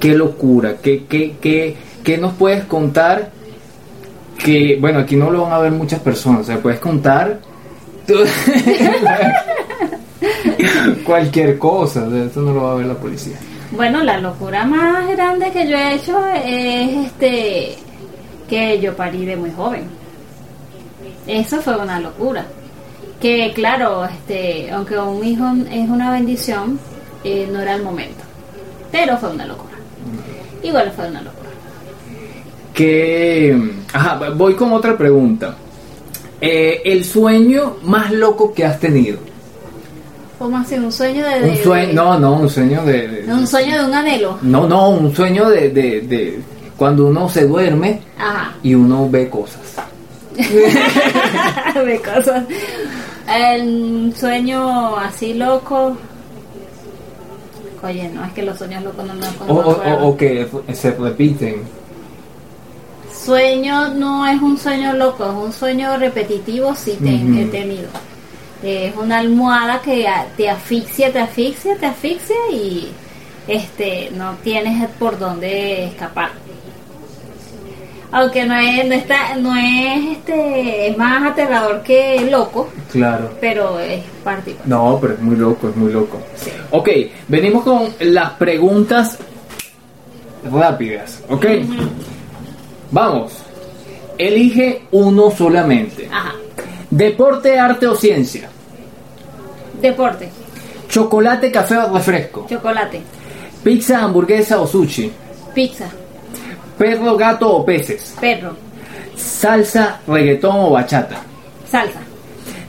¿Qué 0.00 0.14
locura? 0.14 0.76
¿Qué, 0.80 1.04
qué, 1.06 1.36
qué, 1.40 1.76
qué 2.04 2.16
nos 2.16 2.34
puedes 2.34 2.64
contar? 2.64 3.30
Que, 4.42 4.78
bueno, 4.80 5.00
aquí 5.00 5.16
no 5.16 5.30
lo 5.30 5.42
van 5.42 5.52
a 5.52 5.58
ver 5.58 5.72
muchas 5.72 6.00
personas, 6.00 6.42
o 6.42 6.44
sea, 6.44 6.62
puedes 6.62 6.78
contar 6.78 7.40
cualquier 11.04 11.58
cosa, 11.58 12.08
de 12.08 12.26
eso 12.26 12.40
no 12.40 12.52
lo 12.52 12.62
va 12.62 12.72
a 12.72 12.76
ver 12.76 12.86
la 12.86 12.94
policía. 12.94 13.38
Bueno, 13.70 14.02
la 14.02 14.18
locura 14.18 14.64
más 14.64 15.08
grande 15.08 15.50
que 15.52 15.68
yo 15.68 15.76
he 15.76 15.94
hecho 15.94 16.26
es 16.44 17.06
este 17.06 17.76
que 18.48 18.80
yo 18.80 18.96
parí 18.96 19.26
de 19.26 19.36
muy 19.36 19.50
joven. 19.50 19.84
Eso 21.26 21.60
fue 21.60 21.76
una 21.76 22.00
locura. 22.00 22.46
Que 23.20 23.52
claro, 23.54 24.04
este, 24.06 24.70
aunque 24.70 24.96
un 24.96 25.24
hijo 25.24 25.44
es 25.70 25.88
una 25.88 26.10
bendición, 26.12 26.78
eh, 27.24 27.48
no 27.52 27.60
era 27.60 27.74
el 27.74 27.82
momento. 27.82 28.24
Pero 28.90 29.18
fue 29.18 29.32
una 29.32 29.44
locura. 29.44 29.76
Igual 30.62 30.90
fue 30.92 31.08
una 31.08 31.20
locura. 31.20 31.50
Que, 32.72 33.72
ajá, 33.92 34.30
voy 34.30 34.54
con 34.54 34.72
otra 34.72 34.96
pregunta. 34.96 35.56
Eh, 36.40 36.80
el 36.84 37.04
sueño 37.04 37.76
más 37.82 38.12
loco 38.12 38.54
que 38.54 38.64
has 38.64 38.78
tenido. 38.78 39.18
¿Cómo 40.38 40.56
así? 40.58 40.74
¿Un 40.76 40.92
sueño 40.92 41.24
de, 41.26 41.40
de- 41.40 41.50
Un 41.50 41.56
sueño, 41.58 41.92
no, 41.94 42.18
no, 42.18 42.32
un 42.34 42.48
sueño 42.50 42.84
de, 42.84 43.08
de- 43.08 43.32
un 43.32 43.46
sueño 43.46 43.78
de 43.78 43.84
un 43.86 43.94
anhelo? 43.94 44.38
no, 44.42 44.68
no, 44.68 44.90
un 44.90 45.14
sueño 45.14 45.48
de, 45.50 45.70
de, 45.70 46.00
de 46.02 46.40
cuando 46.76 47.06
uno 47.06 47.28
se 47.28 47.44
duerme 47.46 48.00
Ajá. 48.18 48.54
y 48.62 48.74
uno 48.74 49.08
ve 49.10 49.28
cosas. 49.28 49.60
de 50.38 52.00
cosas. 52.00 52.44
El 53.28 54.14
sueño 54.16 54.96
así 54.96 55.34
loco. 55.34 55.96
Oye, 57.82 58.08
no, 58.14 58.24
es 58.24 58.32
que 58.32 58.42
los 58.42 58.56
sueños 58.58 58.82
locos 58.84 59.04
no 59.06 59.14
me 59.14 59.26
O, 59.26 59.30
no 59.46 59.54
me 59.54 59.60
o, 59.60 59.70
acuerdo. 59.72 60.04
o- 60.04 60.08
o 60.10 60.16
que 60.16 60.48
se 60.72 60.90
repiten. 60.92 61.62
Sueño 63.12 63.88
no 63.94 64.26
es 64.26 64.40
un 64.40 64.56
sueño 64.56 64.92
loco, 64.94 65.24
es 65.24 65.46
un 65.46 65.52
sueño 65.52 65.96
repetitivo, 65.98 66.74
sí 66.74 66.92
te, 67.02 67.14
Ujú. 67.16 67.38
he 67.40 67.44
tenido. 67.46 67.88
Es 68.62 68.94
una 68.96 69.18
almohada 69.18 69.80
que 69.82 70.06
te 70.36 70.50
asfixia, 70.50 71.12
te 71.12 71.20
asfixia, 71.20 71.76
te 71.76 71.86
asfixia 71.86 72.36
y 72.52 72.90
este 73.46 74.10
no 74.16 74.34
tienes 74.42 74.88
por 74.98 75.18
dónde 75.18 75.84
escapar. 75.86 76.30
Aunque 78.10 78.46
no 78.46 78.56
es, 78.58 78.86
no 78.86 78.94
está, 78.94 79.36
no 79.36 79.54
es 79.54 80.16
este, 80.16 80.88
es 80.88 80.96
más 80.96 81.30
aterrador 81.30 81.82
que 81.82 82.26
loco, 82.30 82.68
Claro. 82.90 83.30
pero 83.38 83.78
es 83.80 84.02
particular. 84.24 84.66
No, 84.66 84.98
pero 85.00 85.12
es 85.14 85.20
muy 85.20 85.36
loco, 85.36 85.68
es 85.68 85.76
muy 85.76 85.92
loco. 85.92 86.18
Sí. 86.34 86.50
Ok, 86.70 86.88
venimos 87.28 87.62
con 87.64 87.90
las 88.00 88.30
preguntas 88.32 89.18
rápidas, 90.50 91.22
¿ok? 91.28 91.46
Vamos. 92.90 93.42
Elige 94.16 94.82
uno 94.90 95.30
solamente. 95.30 96.08
Ajá. 96.10 96.32
Deporte, 96.90 97.58
arte 97.58 97.86
o 97.86 97.94
ciencia. 97.94 98.48
Deporte, 99.80 100.30
Chocolate, 100.88 101.50
café 101.52 101.76
o 101.76 101.92
refresco. 101.94 102.46
chocolate, 102.48 103.02
Pizza, 103.62 104.02
hamburguesa 104.02 104.60
o 104.60 104.66
sushi. 104.66 105.12
pizza, 105.54 105.86
Perro, 106.78 107.16
gato 107.16 107.56
o 107.56 107.64
peces. 107.64 108.14
Perro. 108.20 108.54
Salsa, 109.16 110.00
reggaetón 110.06 110.56
o 110.56 110.70
bachata. 110.70 111.16
Salsa. 111.70 111.98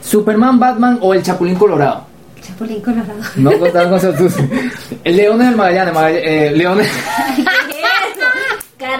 Superman, 0.02 0.58
Batman 0.58 0.98
o 1.00 1.14
el 1.14 1.22
Chapulín 1.22 1.54
Colorado. 1.54 2.04
Chapulín 2.42 2.80
colorado. 2.80 3.12
No 3.36 3.56
contaron 3.58 3.98
con. 3.98 4.00
Leones 5.04 5.46
del 5.46 5.56
Magallanes, 5.56 5.94
Magallanes 5.94 6.22
eh, 6.26 6.52
Leones. 6.56 6.88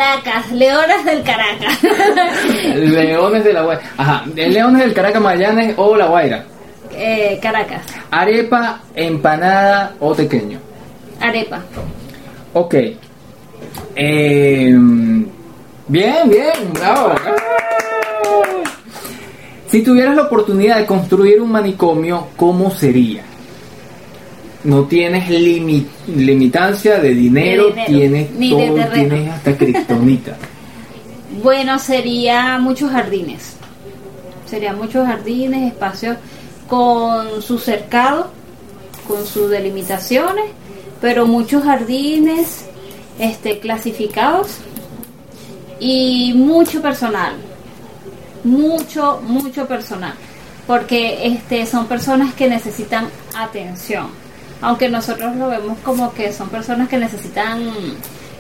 Caracas, 0.01 0.51
Leones 0.53 1.05
del 1.05 1.23
Caracas. 1.23 1.79
Leones 2.75 3.45
de 3.45 3.53
la 3.53 3.61
Guaira. 3.61 3.83
Ajá, 3.99 4.25
Leones 4.35 4.81
del 4.83 4.95
Caracas, 4.95 5.21
Magallanes 5.21 5.75
o 5.77 5.95
La 5.95 6.07
Guaira. 6.07 6.47
Eh, 6.93 7.39
Caracas. 7.43 7.83
Arepa, 8.11 8.81
empanada 8.95 9.95
o 10.01 10.15
tequeño. 10.15 10.59
Arepa. 11.21 11.61
Ok. 12.55 12.75
Eh, 13.95 14.75
bien, 15.87 16.31
bien, 16.31 16.73
bravo. 16.73 17.15
Si 19.67 19.83
tuvieras 19.83 20.17
la 20.17 20.23
oportunidad 20.23 20.79
de 20.79 20.87
construir 20.87 21.43
un 21.43 21.53
manicomio, 21.53 22.29
¿cómo 22.39 22.71
sería? 22.71 23.23
No 24.65 24.85
tienes 24.85 25.29
limi- 25.31 25.87
limitancia 26.07 26.99
de 26.99 27.15
dinero, 27.15 27.65
De 27.69 27.71
dinero, 27.71 27.87
tienes 27.87 28.31
ni 28.33 28.51
todo, 28.51 28.77
tienes 28.93 29.31
hasta 29.31 29.57
kriptonita. 29.57 30.37
Bueno, 31.43 31.79
sería 31.79 32.59
muchos 32.59 32.91
jardines. 32.91 33.53
Sería 34.47 34.73
muchos 34.73 35.07
jardines, 35.07 35.73
espacios 35.73 36.17
con 36.69 37.41
su 37.41 37.57
cercado, 37.59 38.31
con 39.07 39.25
sus 39.25 39.49
delimitaciones, 39.49 40.47
pero 41.01 41.27
muchos 41.27 41.63
jardines 41.63 42.65
este, 43.21 43.61
clasificados 43.61 44.57
y 45.79 46.33
mucho 46.35 46.83
personal. 46.83 47.35
Mucho, 48.43 49.21
mucho 49.25 49.67
personal. 49.67 50.15
Porque 50.67 51.27
este, 51.27 51.65
son 51.65 51.87
personas 51.87 52.35
que 52.35 52.49
necesitan 52.49 53.07
atención. 53.37 54.09
Aunque 54.63 54.89
nosotros 54.89 55.37
lo 55.37 55.49
vemos 55.49 55.79
como 55.85 56.13
que 56.13 56.33
son 56.33 56.49
personas 56.49 56.89
que 56.89 56.99
necesitan 56.99 57.61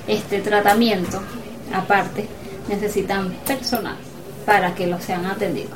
este 0.06 0.40
tratamiento 0.40 1.20
aparte, 1.72 2.26
necesitan 2.68 3.32
personal 3.46 3.96
para 4.44 4.74
que 4.74 4.86
los 4.86 5.02
sean 5.02 5.24
atendidos. 5.26 5.70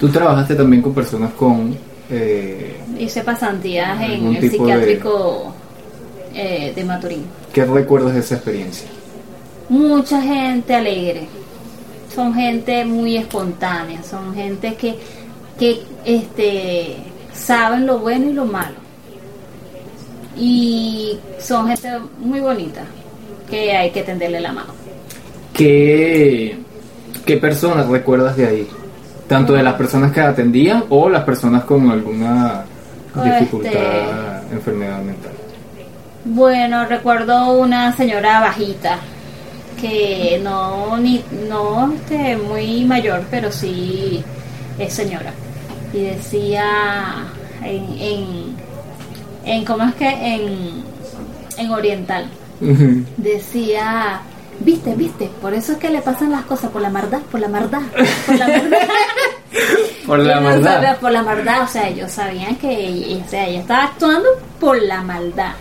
Tú 0.00 0.08
trabajaste 0.08 0.54
también 0.54 0.82
con 0.82 0.92
personas 0.94 1.32
con... 1.34 1.76
eh, 2.10 2.76
Hice 2.98 3.22
pasantías 3.22 4.00
en 4.00 4.34
el 4.34 4.40
tipo 4.50 4.66
de- 4.66 4.72
psiquiátrico 4.74 5.54
eh, 6.34 6.72
de 6.74 6.84
Maturín. 6.84 7.24
¿Qué 7.52 7.64
recuerdas 7.64 8.14
de 8.14 8.20
esa 8.20 8.34
experiencia? 8.36 8.88
Mucha 9.68 10.20
gente 10.22 10.74
alegre, 10.74 11.26
son 12.14 12.34
gente 12.34 12.84
muy 12.84 13.16
espontánea, 13.16 14.02
son 14.02 14.34
gente 14.34 14.74
que, 14.74 14.96
que 15.58 15.82
este, 16.04 16.96
saben 17.34 17.86
lo 17.86 17.98
bueno 17.98 18.30
y 18.30 18.32
lo 18.32 18.44
malo. 18.44 18.85
Y 20.36 21.18
son 21.38 21.68
gente 21.68 21.88
muy 22.18 22.40
bonita, 22.40 22.82
que 23.48 23.76
hay 23.76 23.90
que 23.90 24.02
tenderle 24.02 24.40
la 24.40 24.52
mano. 24.52 24.68
¿Qué, 25.52 26.58
¿Qué 27.24 27.36
personas 27.38 27.88
recuerdas 27.88 28.36
de 28.36 28.46
ahí? 28.46 28.68
Tanto 29.28 29.54
de 29.54 29.62
las 29.62 29.74
personas 29.74 30.12
que 30.12 30.20
atendían 30.20 30.84
o 30.90 31.08
las 31.08 31.24
personas 31.24 31.64
con 31.64 31.90
alguna 31.90 32.64
dificultad, 33.24 33.72
Este- 33.72 34.54
enfermedad 34.54 35.02
mental. 35.02 35.32
Bueno, 36.24 36.84
recuerdo 36.86 37.52
una 37.52 37.92
señora 37.92 38.40
bajita 38.40 38.98
que 39.80 40.40
no 40.42 40.96
ni 40.98 41.22
no 41.48 41.92
este 41.92 42.36
muy 42.36 42.84
mayor, 42.84 43.22
pero 43.30 43.50
sí 43.52 44.22
es 44.78 44.92
señora. 44.92 45.32
Y 45.92 46.00
decía 46.02 46.64
en 47.62 47.84
en, 47.98 48.55
en 49.46 49.64
¿cómo 49.64 49.84
es 49.84 49.94
que 49.94 50.08
en 50.08 50.82
en 51.56 51.70
oriental 51.70 52.26
decía 53.16 54.20
Viste, 54.60 54.94
viste, 54.94 55.28
por 55.42 55.52
eso 55.52 55.72
es 55.72 55.78
que 55.78 55.90
le 55.90 56.00
pasan 56.00 56.30
las 56.30 56.44
cosas 56.46 56.70
por 56.70 56.80
la 56.80 56.88
maldad, 56.88 57.20
por 57.30 57.40
la 57.40 57.48
maldad, 57.48 57.82
por 58.24 58.38
la 58.38 58.46
maldad. 58.48 58.78
Por 60.06 60.18
la 60.20 60.36
no 60.36 60.42
maldad. 60.42 60.98
por 60.98 61.10
la 61.10 61.22
maldad, 61.22 61.62
o 61.64 61.66
sea, 61.66 61.88
ellos 61.88 62.10
sabían 62.12 62.54
que 62.56 63.20
o 63.26 63.28
sea, 63.28 63.46
ella 63.48 63.60
estaba 63.60 63.84
actuando 63.84 64.28
por 64.60 64.80
la 64.80 65.02
maldad. 65.02 65.52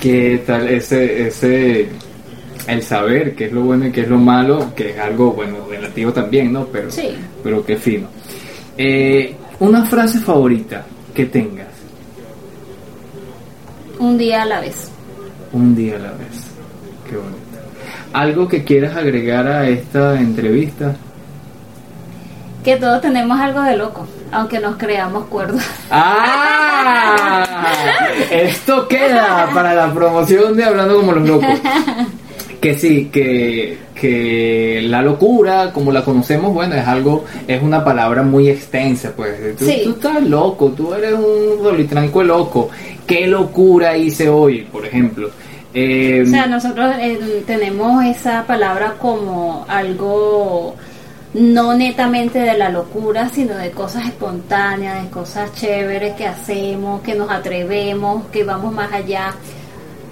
¿Qué 0.00 0.42
tal 0.46 0.68
ese, 0.68 1.26
ese, 1.26 1.88
el 2.68 2.82
saber 2.82 3.34
qué 3.34 3.46
es 3.46 3.52
lo 3.52 3.62
bueno 3.62 3.86
y 3.86 3.92
qué 3.92 4.02
es 4.02 4.08
lo 4.08 4.18
malo, 4.18 4.72
que 4.76 4.90
es 4.90 4.98
algo, 4.98 5.32
bueno, 5.32 5.66
relativo 5.68 6.12
también, 6.12 6.52
¿no? 6.52 6.66
Pero, 6.66 6.90
Sí. 6.90 7.10
pero 7.42 7.64
qué 7.64 7.76
fino. 7.76 8.06
Eh, 8.78 9.34
una 9.58 9.84
frase 9.86 10.20
favorita 10.20 10.84
que 11.12 11.26
tengas 11.26 11.66
Un 14.00 14.16
día 14.18 14.42
a 14.42 14.46
la 14.46 14.60
vez. 14.60 14.90
un 15.52 15.74
día 15.76 15.94
a 15.96 15.98
la 15.98 16.10
vez. 16.12 16.50
Qué 17.08 17.16
bonito. 17.16 17.38
¿Algo 18.12 18.48
que 18.48 18.64
quieras 18.64 18.96
agregar 18.96 19.46
a 19.46 19.68
esta 19.68 20.18
entrevista? 20.18 20.96
Que 22.64 22.76
todos 22.76 23.00
tenemos 23.00 23.38
algo 23.40 23.62
de 23.62 23.76
loco, 23.76 24.06
aunque 24.32 24.58
nos 24.58 24.76
creamos 24.76 25.26
cuerdos. 25.26 25.62
¡Ah! 25.90 27.44
Esto 28.30 28.88
queda 28.88 29.48
para 29.54 29.74
la 29.74 29.92
promoción 29.92 30.56
de 30.56 30.64
Hablando 30.64 30.96
como 30.96 31.12
los 31.12 31.28
locos. 31.28 31.48
Que 32.60 32.78
sí, 32.78 33.08
que, 33.10 33.78
que 33.94 34.82
la 34.84 35.00
locura, 35.02 35.72
como 35.72 35.90
la 35.92 36.04
conocemos, 36.04 36.52
bueno, 36.52 36.74
es 36.74 36.86
algo, 36.86 37.24
es 37.48 37.62
una 37.62 37.82
palabra 37.82 38.22
muy 38.22 38.48
extensa, 38.50 39.12
pues. 39.16 39.56
Tú, 39.56 39.64
Sí. 39.64 39.80
tú 39.84 39.90
estás 39.92 40.22
loco, 40.22 40.68
tú 40.72 40.92
eres 40.92 41.14
un 41.14 41.64
rolitranco 41.64 42.22
loco. 42.22 42.68
¿Qué 43.06 43.26
locura 43.26 43.96
hice 43.96 44.28
hoy, 44.28 44.62
por 44.70 44.84
ejemplo? 44.84 45.30
Eh, 45.72 46.22
O 46.26 46.28
sea, 46.30 46.46
nosotros 46.46 46.94
eh, 47.00 47.42
tenemos 47.46 48.04
esa 48.04 48.44
palabra 48.46 48.94
como 48.98 49.64
algo 49.68 50.74
no 51.32 51.74
netamente 51.74 52.40
de 52.40 52.58
la 52.58 52.68
locura, 52.68 53.28
sino 53.28 53.54
de 53.56 53.70
cosas 53.70 54.04
espontáneas, 54.04 55.02
de 55.04 55.10
cosas 55.10 55.54
chéveres 55.54 56.14
que 56.14 56.26
hacemos, 56.26 57.00
que 57.02 57.14
nos 57.14 57.30
atrevemos, 57.30 58.26
que 58.32 58.42
vamos 58.44 58.72
más 58.74 58.92
allá. 58.92 59.32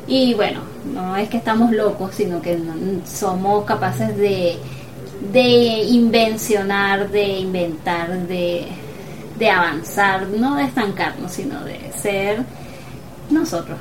Y 0.06 0.32
bueno, 0.34 0.60
no 0.92 1.16
es 1.16 1.28
que 1.28 1.36
estamos 1.36 1.72
locos, 1.72 2.14
sino 2.14 2.40
que 2.40 2.58
somos 3.06 3.64
capaces 3.64 4.16
de, 4.16 4.56
de 5.32 5.48
invencionar, 5.84 7.10
de 7.10 7.24
inventar, 7.40 8.26
de, 8.26 8.66
de 9.38 9.50
avanzar, 9.50 10.26
no 10.28 10.56
de 10.56 10.64
estancarnos, 10.64 11.32
sino 11.32 11.64
de 11.64 11.78
ser 11.92 12.42
nosotros. 13.30 13.78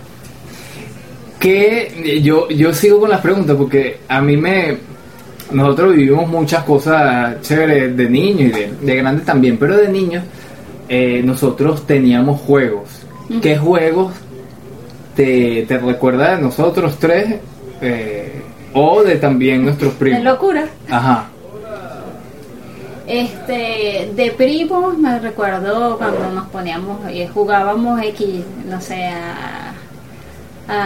que 1.39 2.21
yo, 2.23 2.49
yo 2.49 2.73
sigo 2.73 2.99
con 2.99 3.09
las 3.09 3.21
preguntas 3.21 3.55
porque 3.55 3.99
a 4.07 4.21
mí 4.21 4.37
me... 4.37 4.77
Nosotros 5.51 5.95
vivimos 5.95 6.27
muchas 6.27 6.63
cosas 6.65 7.39
chéveres 7.41 7.95
de 7.95 8.09
niños 8.09 8.49
y 8.49 8.59
de, 8.59 8.71
de 8.81 8.95
grandes 8.97 9.25
también, 9.25 9.57
pero 9.57 9.77
de 9.77 9.87
niños 9.87 10.23
eh, 10.89 11.21
nosotros 11.23 11.87
teníamos 11.87 12.41
juegos. 12.41 12.89
¿Qué 13.41 13.57
juegos 13.57 14.11
te, 15.17 15.65
te 15.67 15.77
recuerda 15.79 16.35
de 16.37 16.41
nosotros 16.41 16.95
tres 16.97 17.35
eh, 17.81 18.41
o 18.73 19.03
de 19.03 19.15
también 19.17 19.65
nuestros 19.65 19.91
De 19.93 19.99
primos? 19.99 20.23
locura. 20.23 20.63
Ajá. 20.89 21.25
Este, 23.07 24.11
de 24.15 24.31
primos 24.37 24.97
me 24.97 25.17
recuerdo 25.19 25.97
cuando 25.97 26.29
nos 26.31 26.47
poníamos 26.49 27.09
y 27.11 27.25
jugábamos 27.27 28.01
X, 28.03 28.43
no 28.69 28.81
sé, 28.81 29.05
a, 29.05 29.71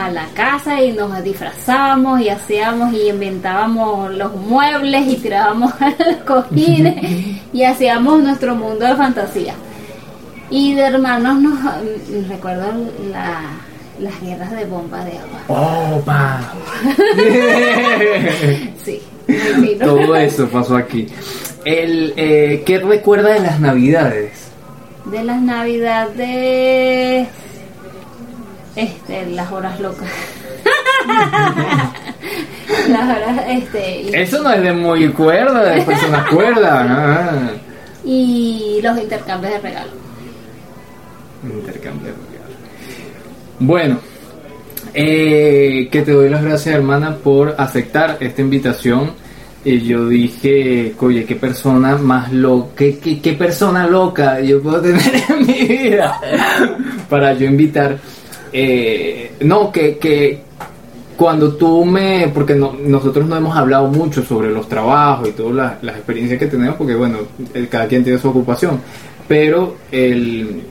a 0.06 0.12
la 0.12 0.26
casa 0.36 0.80
y 0.84 0.92
nos 0.92 1.24
disfrazábamos 1.24 2.22
y 2.22 2.30
hacíamos 2.30 2.94
y 2.94 3.10
inventábamos 3.10 4.14
los 4.14 4.36
muebles 4.36 5.08
y 5.08 5.16
tirábamos 5.16 5.74
los 5.82 6.18
cojines 6.28 7.42
y 7.54 7.64
hacíamos 7.64 8.22
nuestro 8.22 8.56
mundo 8.56 8.86
de 8.86 8.96
fantasía. 8.96 9.56
Y 10.52 10.76
de 10.76 10.82
hermanos 10.82 11.40
nos 11.42 11.54
mm, 11.60 12.30
recuerdo 12.30 12.68
la- 13.12 13.50
las 14.02 14.20
guerras 14.22 14.52
de 14.52 14.66
bomba 14.66 15.06
de 15.06 15.18
agua. 15.18 15.40
¡Opa! 15.48 16.42
Sí. 18.84 19.00
Todo 19.80 20.16
eso 20.16 20.50
pasó 20.50 20.76
aquí. 20.76 21.08
El, 21.64 22.14
eh, 22.18 22.64
¿Qué 22.66 22.80
recuerda 22.80 23.30
de 23.30 23.40
las 23.40 23.60
navidades? 23.60 24.48
De 25.06 25.24
las 25.24 25.40
navidades, 25.42 27.28
este, 28.76 29.28
las 29.28 29.52
horas 29.52 29.80
locas. 29.80 30.10
las 32.90 33.04
horas, 33.04 33.44
este, 33.48 34.02
y, 34.02 34.10
Eso 34.16 34.42
no 34.42 34.52
es 34.52 34.64
de 34.64 34.74
muy 34.74 35.08
cuerda, 35.10 35.64
de 35.64 35.84
personas 35.84 36.28
cuerdas. 36.28 36.88
ah. 36.90 37.52
y 38.04 38.80
los 38.82 38.98
intercambios 38.98 39.54
de 39.54 39.60
regalos. 39.60 39.94
Intercambio 41.44 42.08
de 42.08 42.14
regalos. 42.14 42.31
Bueno, 43.64 44.00
eh, 44.96 45.88
que 45.92 46.02
te 46.02 46.14
doy 46.14 46.30
las 46.30 46.44
gracias, 46.44 46.74
hermana, 46.74 47.18
por 47.18 47.54
aceptar 47.60 48.18
esta 48.20 48.42
invitación 48.42 49.12
Y 49.64 49.82
yo 49.82 50.08
dije, 50.08 50.96
oye, 51.00 51.26
qué 51.26 51.36
persona 51.36 51.96
más 51.98 52.34
loca, 52.34 52.72
qué, 52.76 52.98
qué, 52.98 53.22
qué 53.22 53.34
persona 53.34 53.86
loca 53.86 54.42
yo 54.42 54.64
puedo 54.64 54.82
tener 54.82 55.02
en 55.30 55.46
mi 55.46 55.54
vida 55.54 56.20
para 57.08 57.34
yo 57.34 57.46
invitar. 57.46 58.00
Eh, 58.52 59.34
no, 59.42 59.72
que, 59.72 60.00
que 60.00 60.42
cuando 61.16 61.54
tú 61.54 61.86
me, 61.86 62.32
porque 62.34 62.56
no, 62.56 62.74
nosotros 62.84 63.28
no 63.28 63.38
hemos 63.38 63.56
hablado 63.56 63.90
mucho 63.90 64.24
sobre 64.24 64.50
los 64.50 64.68
trabajos 64.68 65.30
y 65.30 65.34
todas 65.34 65.78
las, 65.84 65.96
experiencias 65.98 66.40
que 66.40 66.48
tenemos, 66.48 66.78
porque 66.78 66.96
bueno, 66.96 67.20
cada 67.70 67.88
quien 67.88 68.04
tiene 68.04 68.18
su 68.18 68.30
ocupación, 68.30 68.82
pero 69.28 69.76
el, 69.92 70.64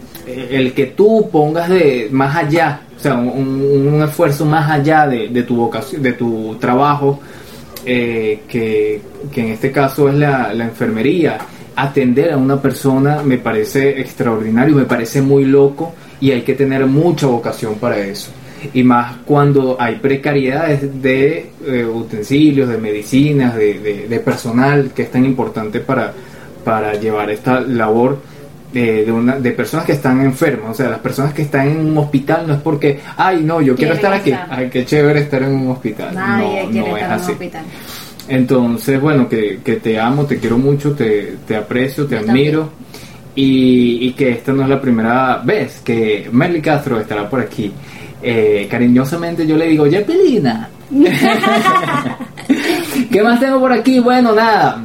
el 0.50 0.72
que 0.72 0.86
tú 0.86 1.28
pongas 1.30 1.68
de 1.68 2.08
más 2.10 2.36
allá, 2.36 2.80
o 2.96 3.00
sea, 3.00 3.14
un, 3.14 4.02
esfuerzo 4.02 4.44
más 4.46 4.70
allá 4.70 5.06
de, 5.06 5.42
tu 5.42 5.56
vocación, 5.56 6.02
de 6.02 6.12
tu 6.12 6.56
trabajo, 6.60 7.20
eh, 7.86 8.40
que, 8.48 9.00
en 9.36 9.46
este 9.48 9.70
caso 9.72 10.08
es 10.08 10.14
la, 10.14 10.52
la 10.52 10.64
enfermería, 10.64 11.38
atender 11.76 12.32
a 12.32 12.36
una 12.36 12.60
persona 12.60 13.22
me 13.22 13.38
parece 13.38 14.00
extraordinario, 14.00 14.74
me 14.74 14.84
parece 14.84 15.22
muy 15.22 15.44
loco 15.44 15.94
y 16.20 16.30
hay 16.32 16.42
que 16.42 16.54
tener 16.54 16.84
mucha 16.86 17.26
vocación 17.26 17.76
para 17.76 17.98
eso. 17.98 18.30
Y 18.74 18.82
más 18.82 19.16
cuando 19.24 19.76
hay 19.80 19.96
precariedades 19.96 21.00
de 21.02 21.50
eh, 21.66 21.84
utensilios, 21.86 22.68
de 22.68 22.76
medicinas, 22.76 23.54
de, 23.56 23.78
de- 23.78 24.08
de 24.08 24.20
personal 24.20 24.90
que 24.94 25.02
es 25.04 25.10
tan 25.10 25.24
importante 25.24 25.80
para, 25.80 26.12
para 26.62 26.92
llevar 26.94 27.30
esta 27.30 27.60
labor 27.60 28.18
eh, 28.72 29.02
de, 29.04 29.12
una, 29.12 29.36
de 29.36 29.50
personas 29.52 29.84
que 29.86 29.92
están 29.92 30.20
enfermas. 30.20 30.70
O 30.70 30.74
sea, 30.74 30.90
las 30.90 31.00
personas 31.00 31.32
que 31.34 31.42
están 31.42 31.68
en 31.68 31.86
un 31.86 31.98
hospital 31.98 32.46
no 32.46 32.54
es 32.54 32.60
porque, 32.60 33.00
ay, 33.16 33.42
no, 33.44 33.60
yo 33.60 33.74
quiero 33.74 33.94
estar 33.94 34.12
aquí. 34.12 34.30
estar. 34.30 34.46
Ay, 34.50 34.68
qué 34.70 34.84
chévere 34.84 35.20
estar 35.20 35.42
en 35.42 35.54
un 35.54 35.70
hospital. 35.70 36.14
Nadie 36.14 36.64
no, 36.64 36.70
quiere 36.70 36.90
no 36.90 36.96
es 36.96 37.02
estar 37.02 37.16
en 37.16 37.20
así. 37.20 37.26
un 37.26 37.32
hospital. 37.32 37.64
Entonces, 38.28 39.00
bueno, 39.00 39.28
que, 39.28 39.60
que 39.64 39.76
te 39.76 39.98
amo, 39.98 40.24
te 40.24 40.38
quiero 40.38 40.56
mucho, 40.56 40.92
te, 40.92 41.36
te 41.46 41.56
aprecio, 41.56 42.06
te 42.06 42.14
Yo 42.14 42.20
admiro. 42.20 42.70
Y, 43.34 44.06
y 44.08 44.12
que 44.12 44.30
esta 44.30 44.52
no 44.52 44.62
es 44.62 44.68
la 44.68 44.80
primera 44.80 45.38
vez 45.38 45.80
que 45.84 46.28
Merly 46.32 46.60
Castro 46.60 47.00
estará 47.00 47.28
por 47.28 47.40
aquí. 47.40 47.72
Eh, 48.22 48.68
cariñosamente 48.70 49.46
yo 49.46 49.56
le 49.56 49.66
digo, 49.66 49.86
Yepilina. 49.86 50.68
¿Qué 53.10 53.22
más 53.22 53.40
tengo 53.40 53.60
por 53.60 53.72
aquí? 53.72 53.98
Bueno, 54.00 54.34
nada. 54.34 54.82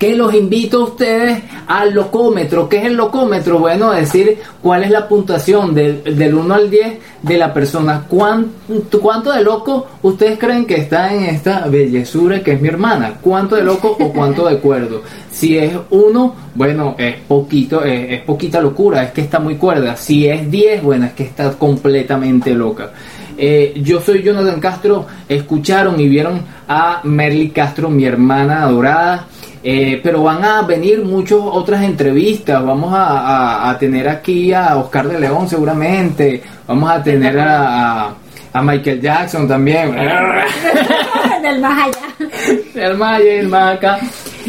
Que 0.00 0.16
los 0.16 0.34
invito 0.34 0.78
a 0.78 0.84
ustedes 0.84 1.42
al 1.66 1.92
locómetro. 1.92 2.70
¿Qué 2.70 2.78
es 2.78 2.86
el 2.86 2.94
locómetro? 2.94 3.58
Bueno, 3.58 3.92
decir 3.92 4.38
cuál 4.62 4.82
es 4.82 4.90
la 4.90 5.06
puntuación 5.06 5.74
del, 5.74 6.02
del 6.02 6.34
1 6.34 6.54
al 6.54 6.70
10 6.70 6.98
de 7.22 7.36
la 7.36 7.52
persona. 7.52 8.04
¿Cuánto, 8.08 8.98
¿Cuánto 8.98 9.30
de 9.30 9.44
loco 9.44 9.86
ustedes 10.00 10.38
creen 10.38 10.64
que 10.64 10.76
está 10.76 11.14
en 11.14 11.24
esta 11.24 11.66
bellezura 11.66 12.42
que 12.42 12.52
es 12.52 12.62
mi 12.62 12.68
hermana? 12.68 13.18
¿Cuánto 13.20 13.56
de 13.56 13.62
loco 13.62 13.94
o 14.00 14.10
cuánto 14.10 14.48
de 14.48 14.56
cuerdo? 14.56 15.02
Si 15.30 15.58
es 15.58 15.74
1, 15.90 16.34
bueno, 16.54 16.94
es 16.96 17.16
poquito, 17.16 17.84
es, 17.84 18.22
poquita 18.22 18.60
locura, 18.62 19.02
es 19.04 19.10
que 19.12 19.20
está 19.20 19.38
muy 19.38 19.56
cuerda. 19.56 19.96
Si 19.96 20.26
es 20.26 20.50
10, 20.50 20.82
bueno, 20.82 21.04
es 21.06 21.12
que 21.12 21.24
está 21.24 21.52
completamente 21.52 22.54
loca. 22.54 22.90
Eh, 23.36 23.74
yo 23.82 24.00
soy 24.00 24.22
Jonathan 24.22 24.60
Castro, 24.60 25.06
escucharon 25.28 26.00
y 26.00 26.08
vieron 26.08 26.42
a 26.66 27.00
Merly 27.04 27.50
Castro, 27.50 27.90
mi 27.90 28.04
hermana 28.04 28.64
adorada. 28.64 29.26
Eh, 29.62 30.00
pero 30.02 30.22
van 30.22 30.42
a 30.44 30.62
venir 30.62 31.04
muchas 31.04 31.38
otras 31.42 31.82
entrevistas. 31.82 32.64
Vamos 32.64 32.94
a, 32.94 33.04
a- 33.18 33.70
a 33.70 33.78
tener 33.78 34.08
aquí 34.08 34.52
a 34.54 34.76
Oscar 34.78 35.06
de 35.08 35.20
León 35.20 35.48
seguramente. 35.48 36.42
Vamos 36.66 36.90
a 36.90 37.02
tener 37.02 37.38
a, 37.38 38.14
a- 38.52 38.62
Michael 38.62 39.00
Jackson 39.00 39.46
también. 39.46 39.94
Del 41.42 41.60
más 41.60 41.88
allá. 41.88 42.30
el 42.74 42.96
Maya 42.96 43.24
y 43.34 43.38
el 43.38 43.48
Maca. 43.48 43.98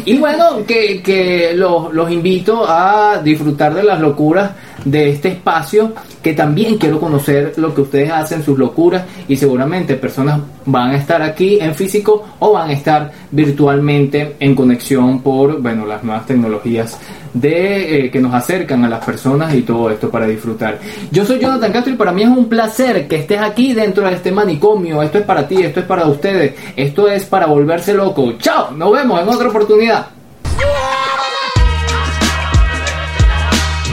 Y 0.04 0.16
bueno, 0.18 0.64
que, 0.66 1.00
que 1.02 1.52
los, 1.54 1.92
los 1.92 2.10
invito 2.10 2.64
a 2.68 3.18
disfrutar 3.22 3.72
de 3.74 3.82
las 3.84 4.00
locuras 4.00 4.50
de 4.84 5.10
este 5.10 5.28
espacio, 5.28 5.92
que 6.22 6.32
también 6.32 6.78
quiero 6.78 7.00
conocer 7.00 7.54
lo 7.56 7.74
que 7.74 7.82
ustedes 7.82 8.10
hacen, 8.10 8.44
sus 8.44 8.58
locuras, 8.58 9.04
y 9.28 9.36
seguramente 9.36 9.94
personas 9.94 10.40
van 10.64 10.90
a 10.90 10.96
estar 10.96 11.22
aquí 11.22 11.58
en 11.60 11.74
físico 11.74 12.24
o 12.38 12.52
van 12.52 12.70
a 12.70 12.72
estar 12.72 13.10
virtualmente 13.30 14.36
en 14.38 14.54
conexión 14.54 15.20
por, 15.22 15.60
bueno, 15.60 15.86
las 15.86 16.02
nuevas 16.04 16.26
tecnologías 16.26 16.98
de 17.34 18.06
eh, 18.06 18.10
que 18.10 18.20
nos 18.20 18.34
acercan 18.34 18.84
a 18.84 18.88
las 18.88 19.04
personas 19.04 19.54
y 19.54 19.62
todo 19.62 19.90
esto 19.90 20.10
para 20.10 20.26
disfrutar. 20.26 20.78
Yo 21.10 21.24
soy 21.24 21.38
Jonathan 21.38 21.72
Castro 21.72 21.94
y 21.94 21.96
para 21.96 22.12
mí 22.12 22.22
es 22.22 22.28
un 22.28 22.48
placer 22.48 23.08
que 23.08 23.16
estés 23.16 23.40
aquí 23.40 23.72
dentro 23.72 24.06
de 24.06 24.14
este 24.14 24.32
manicomio. 24.32 25.02
Esto 25.02 25.18
es 25.18 25.24
para 25.24 25.46
ti, 25.48 25.62
esto 25.62 25.80
es 25.80 25.86
para 25.86 26.06
ustedes, 26.06 26.54
esto 26.76 27.08
es 27.08 27.24
para 27.24 27.46
volverse 27.46 27.94
loco. 27.94 28.34
Chao, 28.38 28.72
nos 28.72 28.92
vemos 28.92 29.20
en 29.20 29.28
otra 29.28 29.48
oportunidad. 29.48 30.21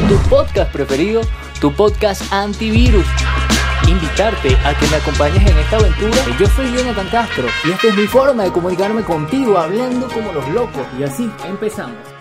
Tu 0.10 0.18
podcast 0.28 0.72
preferido, 0.72 1.22
tu 1.62 1.72
podcast 1.72 2.34
antivirus. 2.34 3.06
Invitarte 3.88 4.56
a 4.66 4.74
que 4.74 4.88
me 4.88 4.96
acompañes 4.96 5.48
en 5.48 5.56
esta 5.56 5.78
aventura. 5.78 6.18
Yo 6.40 6.48
soy 6.48 6.76
Jonathan 6.76 7.08
Castro 7.10 7.46
y 7.64 7.70
esta 7.70 7.90
es 7.90 7.96
mi 7.96 8.08
forma 8.08 8.42
de 8.42 8.52
comunicarme 8.52 9.04
contigo 9.04 9.56
hablando 9.60 10.08
como 10.08 10.34
los 10.34 10.50
locos. 10.50 10.88
Y 10.98 11.04
así 11.04 11.30
empezamos. 11.48 12.19